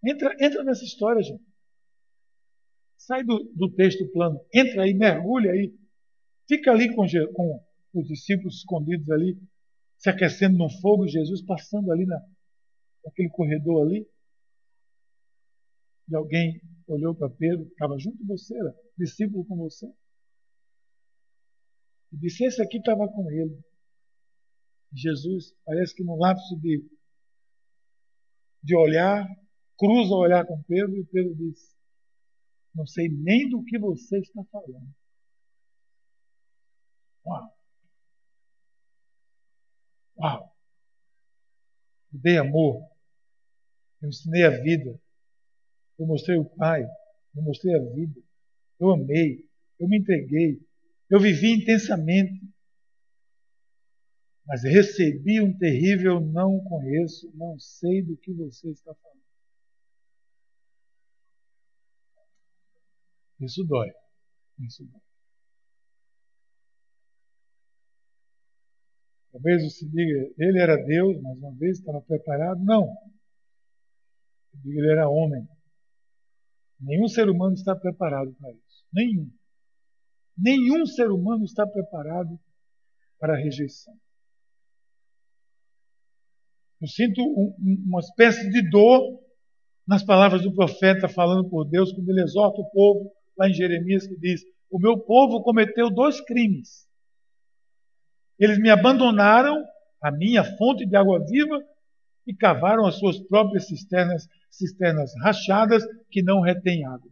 Entra, 0.05 0.35
entra 0.41 0.63
nessa 0.65 0.85
história, 0.85 1.23
gente. 1.23 1.45
Sai 3.09 3.25
do, 3.25 3.43
do 3.55 3.75
texto 3.75 4.07
plano, 4.13 4.39
entra 4.53 4.83
aí, 4.83 4.93
mergulha 4.93 5.51
aí. 5.51 5.75
Fica 6.47 6.71
ali 6.71 6.95
com, 6.95 7.07
com 7.33 7.65
os 7.95 8.07
discípulos 8.07 8.57
escondidos 8.59 9.11
ali, 9.11 9.41
se 9.97 10.11
aquecendo 10.11 10.59
no 10.59 10.69
fogo, 10.69 11.07
e 11.07 11.09
Jesus 11.09 11.41
passando 11.41 11.91
ali 11.91 12.05
na, 12.05 12.21
naquele 13.03 13.31
corredor 13.31 13.87
ali. 13.87 14.07
E 16.11 16.15
alguém 16.15 16.61
olhou 16.87 17.15
para 17.15 17.31
Pedro, 17.31 17.67
estava 17.69 17.99
junto 17.99 18.19
de 18.19 18.27
você, 18.27 18.55
era 18.55 18.77
discípulo 18.99 19.43
com 19.47 19.57
você. 19.57 19.87
E 22.13 22.19
disse: 22.19 22.45
Esse 22.45 22.61
aqui 22.61 22.77
estava 22.77 23.09
com 23.09 23.31
ele. 23.31 23.59
Jesus, 24.93 25.55
parece 25.65 25.95
que 25.95 26.05
no 26.05 26.19
lapso 26.19 26.61
de, 26.61 26.87
de 28.63 28.77
olhar, 28.77 29.27
cruza 29.79 30.13
o 30.13 30.19
olhar 30.19 30.47
com 30.47 30.63
Pedro 30.65 30.95
e 30.95 31.07
Pedro 31.07 31.35
diz: 31.35 31.78
Não 32.75 32.87
sei 32.87 33.09
nem 33.09 33.49
do 33.49 33.65
que 33.65 33.79
você 33.79 34.19
está 34.19 34.45
falando. 34.45 34.95
Uau! 37.25 37.59
Uau! 40.19 40.57
Eu 42.13 42.21
dei 42.21 42.39
amor. 42.39 42.89
Eu 44.01 44.09
ensinei 44.09 44.45
a 44.45 44.51
vida. 44.51 45.01
Eu 45.99 46.07
mostrei 46.07 46.37
o 46.37 46.45
Pai. 46.45 46.85
Eu 47.35 47.43
mostrei 47.43 47.75
a 47.75 47.83
vida. 47.95 48.21
Eu 48.79 48.91
amei. 48.91 49.49
Eu 49.79 49.89
me 49.89 49.99
entreguei. 49.99 50.61
Eu 51.11 51.21
vivi 51.21 51.53
intensamente. 51.53 52.41
Mas 54.47 54.63
recebi 54.63 55.43
um 55.43 55.57
terrível 55.57 56.21
não 56.21 56.59
conheço, 56.65 57.31
não 57.35 57.59
sei 57.59 58.03
do 58.03 58.17
que 58.17 58.33
você 58.33 58.71
está 58.71 58.95
falando. 58.95 59.18
Isso 63.41 63.65
dói. 63.65 63.91
Isso 64.61 64.85
dói. 64.85 65.01
Talvez 69.33 69.63
você 69.63 69.87
diga, 69.87 70.35
ele 70.39 70.61
era 70.61 70.77
Deus, 70.77 71.21
mas 71.23 71.39
uma 71.39 71.55
vez 71.55 71.79
estava 71.79 72.01
preparado. 72.01 72.63
Não. 72.65 72.93
Ele 74.65 74.91
era 74.91 75.09
homem. 75.09 75.47
Nenhum 76.81 77.09
ser 77.09 77.29
humano 77.29 77.55
está 77.55 77.77
preparado 77.77 78.35
para 78.35 78.51
isso. 78.53 78.85
Nenhum. 78.93 79.31
Nenhum 80.37 80.87
ser 80.87 81.11
humano 81.11 81.45
está 81.45 81.67
preparado 81.67 82.39
para 83.19 83.35
a 83.35 83.37
rejeição. 83.37 83.95
Eu 86.81 86.87
sinto 86.87 87.21
um, 87.21 87.57
uma 87.87 88.01
espécie 88.01 88.49
de 88.51 88.71
dor 88.71 89.21
nas 89.87 90.05
palavras 90.05 90.43
do 90.43 90.55
profeta 90.55 91.09
falando 91.09 91.49
por 91.49 91.65
Deus, 91.65 91.93
quando 91.93 92.09
ele 92.09 92.23
exorta 92.23 92.61
o 92.61 92.71
povo, 92.71 93.13
lá 93.39 93.49
em 93.49 93.55
Jeremias, 93.55 94.07
que 94.07 94.17
diz: 94.17 94.43
O 94.71 94.79
meu 94.79 94.99
povo 94.99 95.43
cometeu 95.43 95.91
dois 95.91 96.21
crimes. 96.21 96.87
Eles 98.39 98.59
me 98.59 98.71
abandonaram, 98.71 99.65
a 100.03 100.11
minha 100.11 100.45
fonte 100.57 100.87
de 100.87 100.97
água 100.97 101.25
viva, 101.27 101.63
e 102.27 102.35
cavaram 102.35 102.87
as 102.87 102.97
suas 102.97 103.19
próprias 103.19 103.67
cisternas, 103.67 104.29
cisternas 104.51 105.13
rachadas 105.23 105.83
que 106.11 106.23
não 106.23 106.41
retêm 106.41 106.85
água. 106.85 107.11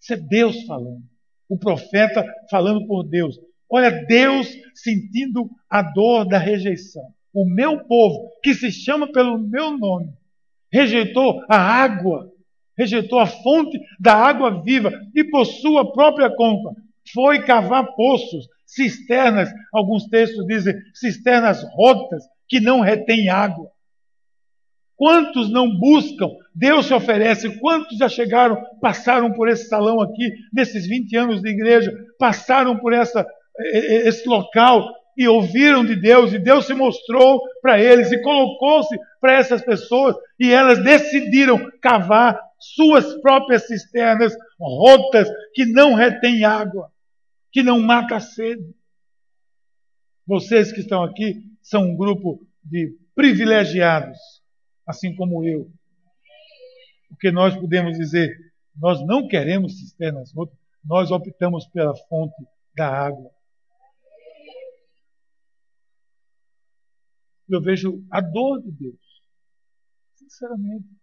Isso 0.00 0.14
é 0.14 0.16
Deus 0.16 0.62
falando. 0.64 1.02
O 1.48 1.58
profeta 1.58 2.24
falando 2.50 2.86
por 2.86 3.02
Deus. 3.02 3.38
Olha, 3.68 3.90
Deus 4.06 4.48
sentindo 4.74 5.50
a 5.68 5.82
dor 5.82 6.26
da 6.26 6.38
rejeição 6.38 7.02
o 7.32 7.44
meu 7.44 7.84
povo, 7.84 8.30
que 8.42 8.54
se 8.54 8.70
chama 8.70 9.10
pelo 9.12 9.38
meu 9.38 9.76
nome, 9.76 10.12
rejeitou 10.72 11.42
a 11.48 11.56
água, 11.56 12.30
rejeitou 12.80 13.18
a 13.18 13.26
fonte 13.26 13.78
da 13.98 14.14
água 14.14 14.62
viva 14.62 14.90
e 15.14 15.22
por 15.22 15.44
sua 15.44 15.92
própria 15.92 16.30
conta 16.34 16.70
foi 17.12 17.42
cavar 17.42 17.94
poços, 17.94 18.48
cisternas, 18.64 19.50
alguns 19.70 20.06
textos 20.06 20.46
dizem 20.46 20.74
cisternas 20.94 21.62
rotas 21.74 22.24
que 22.48 22.58
não 22.58 22.80
retêm 22.80 23.28
água. 23.28 23.68
Quantos 24.96 25.50
não 25.50 25.68
buscam? 25.78 26.30
Deus 26.54 26.86
se 26.86 26.94
oferece. 26.94 27.58
Quantos 27.58 27.98
já 27.98 28.08
chegaram, 28.08 28.56
passaram 28.80 29.32
por 29.32 29.48
esse 29.48 29.68
salão 29.68 30.00
aqui, 30.00 30.32
nesses 30.52 30.86
20 30.86 31.16
anos 31.16 31.42
de 31.42 31.48
igreja, 31.48 31.92
passaram 32.18 32.78
por 32.78 32.92
essa, 32.92 33.26
esse 33.74 34.28
local 34.28 34.88
e 35.16 35.26
ouviram 35.28 35.84
de 35.84 35.96
Deus, 35.96 36.32
e 36.32 36.38
Deus 36.38 36.66
se 36.66 36.72
mostrou 36.72 37.42
para 37.60 37.78
eles 37.78 38.10
e 38.12 38.22
colocou-se 38.22 38.96
para 39.20 39.34
essas 39.34 39.62
pessoas, 39.62 40.16
e 40.38 40.50
elas 40.50 40.82
decidiram 40.82 41.60
cavar 41.80 42.40
suas 42.60 43.14
próprias 43.22 43.66
cisternas 43.66 44.34
rotas 44.60 45.28
que 45.54 45.64
não 45.64 45.94
retêm 45.94 46.44
água, 46.44 46.92
que 47.50 47.62
não 47.62 47.80
mata 47.80 48.16
a 48.16 48.20
sede. 48.20 48.74
Vocês 50.26 50.70
que 50.70 50.80
estão 50.80 51.02
aqui 51.02 51.42
são 51.62 51.84
um 51.84 51.96
grupo 51.96 52.46
de 52.62 52.96
privilegiados, 53.14 54.18
assim 54.86 55.16
como 55.16 55.42
eu. 55.44 55.72
Porque 57.08 57.32
nós 57.32 57.56
podemos 57.56 57.96
dizer, 57.96 58.36
nós 58.76 59.04
não 59.06 59.26
queremos 59.26 59.78
cisternas 59.78 60.32
rotas, 60.32 60.58
nós 60.84 61.10
optamos 61.10 61.66
pela 61.66 61.96
fonte 62.08 62.36
da 62.76 62.88
água. 62.88 63.30
Eu 67.48 67.60
vejo 67.60 68.04
a 68.10 68.20
dor 68.20 68.62
de 68.62 68.70
Deus. 68.70 69.22
Sinceramente. 70.14 70.99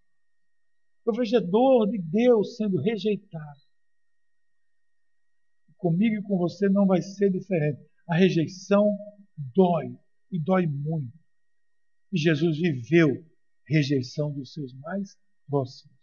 Eu 1.08 1.14
vejo 1.14 1.38
a 1.38 1.40
dor 1.40 1.90
de 1.90 1.98
Deus 2.00 2.58
sendo 2.58 2.82
rejeitado. 2.82 3.62
Comigo 5.78 6.16
e 6.16 6.22
com 6.22 6.38
você 6.38 6.68
não 6.68 6.86
vai 6.86 7.02
ser 7.02 7.32
diferente. 7.32 7.80
A 8.10 8.18
rejeição 8.18 8.86
dói 9.56 9.98
e 10.30 10.38
dói 10.38 10.68
muito. 10.68 11.18
E 12.12 12.18
Jesus 12.18 12.58
viveu 12.58 13.26
rejeição 13.66 14.34
dos 14.34 14.52
seus 14.52 14.74
mais 14.74 15.18
próximos. 15.48 15.96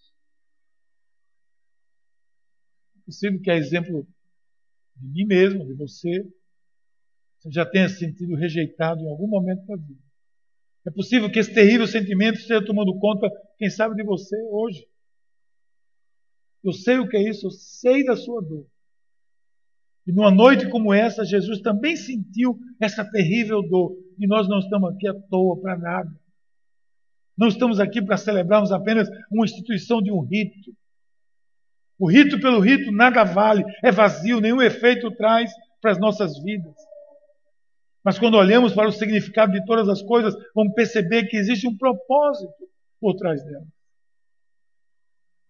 Possível 3.05 3.43
que 3.43 3.51
é 3.51 3.57
exemplo 3.57 4.09
de 4.97 5.07
mim 5.07 5.27
mesmo, 5.27 5.67
de 5.67 5.75
você, 5.75 6.27
você 7.39 7.51
já 7.51 7.67
tenha 7.67 7.91
sentido 7.91 8.37
rejeitado 8.37 9.03
em 9.03 9.11
algum 9.11 9.29
momento 9.29 9.67
da 9.67 9.77
vida. 9.77 10.03
É 10.87 10.91
possível 10.91 11.31
que 11.31 11.39
esse 11.39 11.53
terrível 11.53 11.87
sentimento 11.87 12.39
esteja 12.39 12.65
tomando 12.65 12.99
conta, 12.99 13.29
quem 13.59 13.69
sabe, 13.69 13.97
de 13.97 14.03
você 14.03 14.35
hoje. 14.51 14.87
Eu 16.65 16.73
sei 16.73 16.99
o 16.99 17.07
que 17.07 17.17
é 17.17 17.29
isso, 17.29 17.47
eu 17.47 17.51
sei 17.51 18.05
da 18.05 18.17
sua 18.17 18.41
dor. 18.41 18.67
E 20.07 20.13
numa 20.13 20.31
noite 20.31 20.69
como 20.69 20.93
essa, 20.93 21.25
Jesus 21.25 21.61
também 21.61 21.95
sentiu 21.95 22.59
essa 22.81 23.05
terrível 23.05 23.63
dor. 23.63 23.97
E 24.19 24.27
nós 24.27 24.49
não 24.49 24.59
estamos 24.59 24.95
aqui 24.95 25.07
à 25.07 25.15
toa 25.15 25.61
para 25.61 25.77
nada. 25.77 26.11
Não 27.37 27.49
estamos 27.49 27.81
aqui 27.81 28.01
para 28.01 28.17
celebrarmos 28.17 28.73
apenas 28.73 29.09
uma 29.31 29.45
instituição 29.45 30.01
de 30.01 30.11
um 30.11 30.21
rito. 30.21 30.75
O 31.99 32.09
rito 32.09 32.41
pelo 32.41 32.61
rito 32.61 32.91
nada 32.93 33.25
vale, 33.25 33.65
é 33.83 33.91
vazio, 33.91 34.41
nenhum 34.41 34.63
efeito 34.63 35.11
traz 35.13 35.51
para 35.81 35.93
as 35.93 35.99
nossas 35.99 36.39
vidas. 36.43 36.75
Mas 38.03 38.19
quando 38.19 38.37
olhamos 38.37 38.75
para 38.75 38.89
o 38.89 38.93
significado 38.93 39.53
de 39.53 39.65
todas 39.65 39.89
as 39.89 40.03
coisas, 40.03 40.35
vamos 40.55 40.75
perceber 40.75 41.25
que 41.25 41.37
existe 41.37 41.67
um 41.67 41.77
propósito 41.77 42.53
por 43.01 43.15
trás 43.15 43.43
delas. 43.45 43.74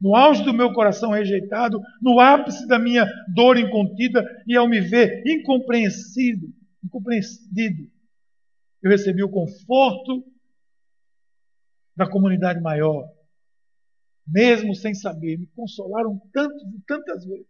No 0.01 0.15
auge 0.15 0.45
do 0.45 0.53
meu 0.53 0.73
coração 0.73 1.13
rejeitado, 1.13 1.81
no 2.01 2.21
ápice 2.21 2.67
da 2.67 2.79
minha 2.79 3.07
dor 3.35 3.57
incontida, 3.57 4.25
e 4.47 4.57
ao 4.57 4.69
me 4.69 4.81
ver 4.81 5.23
incompreensido, 5.27 6.47
incompreendido, 6.85 7.91
eu 8.83 8.91
recebi 8.91 9.23
o 9.23 9.31
conforto 9.31 10.25
da 11.97 12.09
comunidade 12.09 12.61
maior, 12.61 13.09
mesmo 14.27 14.75
sem 14.75 14.95
saber, 14.95 15.39
me 15.39 15.47
consolaram 15.49 16.21
tantas 16.33 16.63
e 16.63 16.81
tantas 16.87 17.25
vezes. 17.25 17.47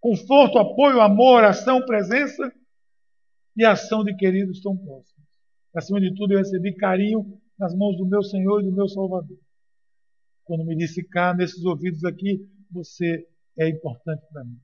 Conforto, 0.00 0.58
apoio, 0.58 1.00
amor, 1.00 1.44
ação, 1.44 1.84
presença 1.84 2.52
e 3.56 3.64
ação 3.64 4.04
de 4.04 4.14
queridos 4.14 4.62
tão 4.62 4.76
próximos. 4.76 5.26
Acima 5.74 6.00
de 6.00 6.14
tudo, 6.14 6.32
eu 6.32 6.38
recebi 6.38 6.74
carinho 6.74 7.40
nas 7.58 7.74
mãos 7.74 7.96
do 7.96 8.06
meu 8.06 8.22
Senhor 8.22 8.60
e 8.60 8.64
do 8.64 8.72
meu 8.72 8.88
Salvador. 8.88 9.38
Quando 10.48 10.64
me 10.64 10.74
disse 10.74 11.04
cá, 11.04 11.34
nesses 11.34 11.62
ouvidos 11.62 12.06
aqui, 12.06 12.40
você 12.70 13.28
é 13.58 13.68
importante 13.68 14.24
para 14.32 14.42
mim. 14.42 14.58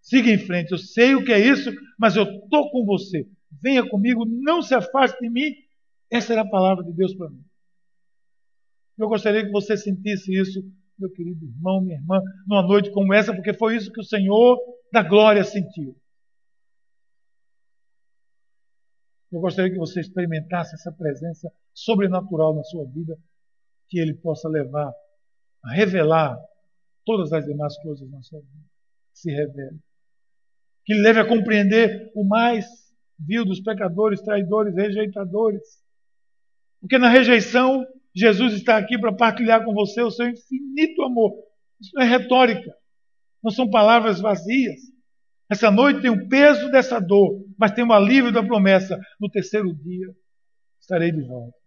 Siga 0.00 0.30
em 0.30 0.38
frente, 0.38 0.70
eu 0.70 0.78
sei 0.78 1.16
o 1.16 1.24
que 1.24 1.32
é 1.32 1.40
isso, 1.40 1.72
mas 1.98 2.14
eu 2.14 2.22
estou 2.22 2.70
com 2.70 2.84
você. 2.84 3.28
Venha 3.60 3.84
comigo, 3.88 4.24
não 4.24 4.62
se 4.62 4.72
afaste 4.72 5.18
de 5.20 5.28
mim. 5.28 5.52
Essa 6.08 6.34
era 6.34 6.42
a 6.42 6.48
palavra 6.48 6.84
de 6.84 6.92
Deus 6.92 7.12
para 7.14 7.28
mim. 7.30 7.44
Eu 8.96 9.08
gostaria 9.08 9.44
que 9.44 9.50
você 9.50 9.76
sentisse 9.76 10.32
isso, 10.32 10.62
meu 10.96 11.10
querido 11.10 11.44
irmão, 11.44 11.80
minha 11.80 11.96
irmã, 11.96 12.22
numa 12.46 12.62
noite 12.62 12.92
como 12.92 13.12
essa, 13.12 13.34
porque 13.34 13.54
foi 13.54 13.74
isso 13.74 13.90
que 13.90 14.00
o 14.00 14.04
Senhor 14.04 14.56
da 14.92 15.02
glória 15.02 15.42
sentiu. 15.42 16.00
Eu 19.32 19.40
gostaria 19.40 19.72
que 19.72 19.78
você 19.78 19.98
experimentasse 19.98 20.76
essa 20.76 20.92
presença 20.92 21.52
sobrenatural 21.72 22.54
na 22.54 22.62
sua 22.62 22.84
vida, 22.84 23.18
que 23.94 24.00
Ele 24.00 24.14
possa 24.14 24.48
levar 24.48 24.92
a 25.62 25.72
revelar 25.72 26.36
todas 27.04 27.32
as 27.32 27.44
demais 27.44 27.78
coisas 27.78 28.10
na 28.10 28.20
sua 28.22 28.40
vida. 28.40 28.64
Se 29.12 29.30
revele. 29.30 29.78
Que 30.84 30.94
Ele 30.94 31.02
leve 31.02 31.20
a 31.20 31.28
compreender 31.28 32.10
o 32.12 32.24
mais 32.24 32.66
vil 33.16 33.44
dos 33.44 33.60
pecadores, 33.60 34.20
traidores, 34.20 34.74
rejeitadores. 34.74 35.62
Porque 36.80 36.98
na 36.98 37.08
rejeição, 37.08 37.86
Jesus 38.12 38.54
está 38.54 38.76
aqui 38.78 38.98
para 38.98 39.14
partilhar 39.14 39.64
com 39.64 39.72
você 39.72 40.02
o 40.02 40.10
seu 40.10 40.28
infinito 40.28 41.02
amor. 41.02 41.32
Isso 41.80 41.92
não 41.94 42.02
é 42.02 42.06
retórica. 42.06 42.74
Não 43.40 43.52
são 43.52 43.70
palavras 43.70 44.20
vazias. 44.20 44.80
Essa 45.48 45.70
noite 45.70 46.00
tem 46.00 46.10
o 46.10 46.28
peso 46.28 46.68
dessa 46.68 46.98
dor, 46.98 47.46
mas 47.56 47.70
tem 47.70 47.86
o 47.86 47.92
alívio 47.92 48.32
da 48.32 48.42
promessa. 48.42 48.98
No 49.20 49.30
terceiro 49.30 49.72
dia 49.72 50.08
estarei 50.80 51.12
de 51.12 51.22
volta. 51.22 51.63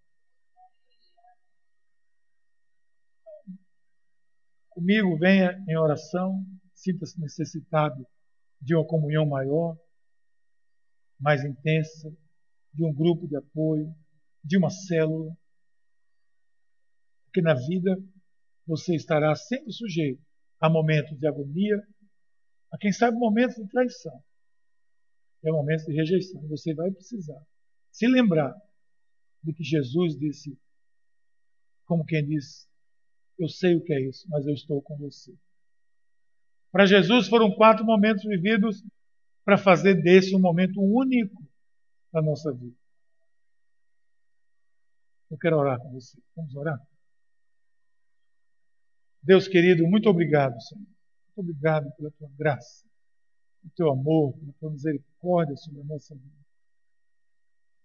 Comigo 4.77 5.17
venha 5.17 5.57
em 5.67 5.75
oração, 5.75 6.45
sinta-se 6.75 7.19
necessitado 7.19 8.05
de 8.61 8.75
uma 8.75 8.85
comunhão 8.85 9.25
maior, 9.25 9.75
mais 11.19 11.43
intensa, 11.43 12.15
de 12.71 12.85
um 12.85 12.93
grupo 12.93 13.27
de 13.27 13.35
apoio, 13.35 13.91
de 14.43 14.55
uma 14.55 14.69
célula. 14.69 15.35
Porque 17.23 17.41
na 17.41 17.55
vida 17.55 17.97
você 18.67 18.93
estará 18.95 19.33
sempre 19.33 19.71
sujeito 19.71 20.23
a 20.59 20.69
momentos 20.69 21.17
de 21.17 21.25
agonia, 21.25 21.81
a 22.71 22.77
quem 22.77 22.91
sabe 22.91 23.17
momentos 23.17 23.55
de 23.55 23.67
traição. 23.67 24.23
É 25.43 25.51
momentos 25.51 25.85
de 25.85 25.93
rejeição. 25.93 26.47
Você 26.49 26.75
vai 26.75 26.91
precisar 26.91 27.43
se 27.91 28.07
lembrar 28.07 28.53
de 29.41 29.53
que 29.53 29.63
Jesus 29.63 30.15
disse, 30.15 30.55
como 31.83 32.05
quem 32.05 32.23
diz, 32.23 32.69
eu 33.37 33.47
sei 33.47 33.75
o 33.75 33.83
que 33.83 33.93
é 33.93 34.01
isso, 34.01 34.27
mas 34.29 34.45
eu 34.47 34.53
estou 34.53 34.81
com 34.81 34.97
você. 34.97 35.33
Para 36.71 36.85
Jesus 36.85 37.27
foram 37.27 37.51
quatro 37.51 37.85
momentos 37.85 38.23
vividos 38.23 38.83
para 39.43 39.57
fazer 39.57 39.95
desse 40.01 40.35
um 40.35 40.39
momento 40.39 40.81
único 40.81 41.43
da 42.11 42.21
nossa 42.21 42.51
vida. 42.51 42.75
Eu 45.29 45.37
quero 45.37 45.57
orar 45.57 45.79
com 45.79 45.91
você. 45.91 46.17
Vamos 46.35 46.55
orar? 46.55 46.79
Deus 49.21 49.47
querido, 49.47 49.87
muito 49.87 50.09
obrigado, 50.09 50.59
Senhor. 50.61 50.81
Muito 50.81 51.49
obrigado 51.49 51.91
pela 51.95 52.11
tua 52.11 52.29
graça, 52.37 52.85
pelo 53.61 53.73
teu 53.75 53.91
amor, 53.91 54.33
pela 54.37 54.53
tua 54.53 54.71
misericórdia 54.71 55.55
sobre 55.57 55.81
a 55.81 55.83
nossa 55.83 56.15
vida. 56.15 56.45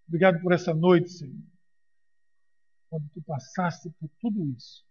Obrigado 0.07 0.41
por 0.41 0.53
essa 0.53 0.73
noite, 0.73 1.09
Senhor, 1.09 1.35
quando 2.89 3.09
tu 3.09 3.21
passaste 3.23 3.89
por 3.99 4.09
tudo 4.19 4.45
isso. 4.51 4.85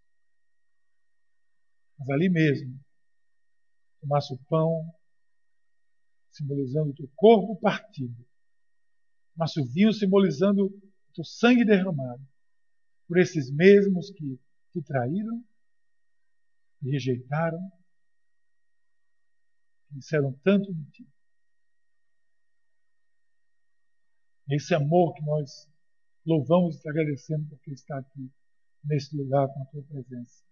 Mas 2.02 2.10
ali 2.10 2.28
mesmo, 2.28 2.78
tomasse 4.00 4.34
o 4.34 4.38
pão, 4.48 4.92
simbolizando 6.30 6.90
o 6.90 6.94
teu 6.94 7.08
corpo 7.14 7.60
partido, 7.60 8.26
tomasse 9.34 9.60
o 9.60 9.64
vinho, 9.64 9.92
simbolizando 9.92 10.66
o 10.66 11.12
teu 11.14 11.24
sangue 11.24 11.64
derramado, 11.64 12.26
por 13.06 13.18
esses 13.18 13.50
mesmos 13.50 14.10
que 14.10 14.38
te 14.72 14.82
traíram, 14.82 15.44
e 16.82 16.90
rejeitaram, 16.90 17.70
disseram 19.90 20.32
tanto 20.42 20.74
de 20.74 20.84
ti. 20.90 21.08
Esse 24.50 24.74
amor 24.74 25.14
que 25.14 25.22
nós 25.22 25.70
louvamos 26.26 26.76
e 26.76 26.80
te 26.80 26.88
agradecemos 26.88 27.48
porque 27.48 27.70
está 27.70 27.98
aqui, 27.98 28.28
neste 28.82 29.16
lugar, 29.16 29.46
com 29.46 29.62
a 29.62 29.66
tua 29.66 29.82
presença. 29.84 30.51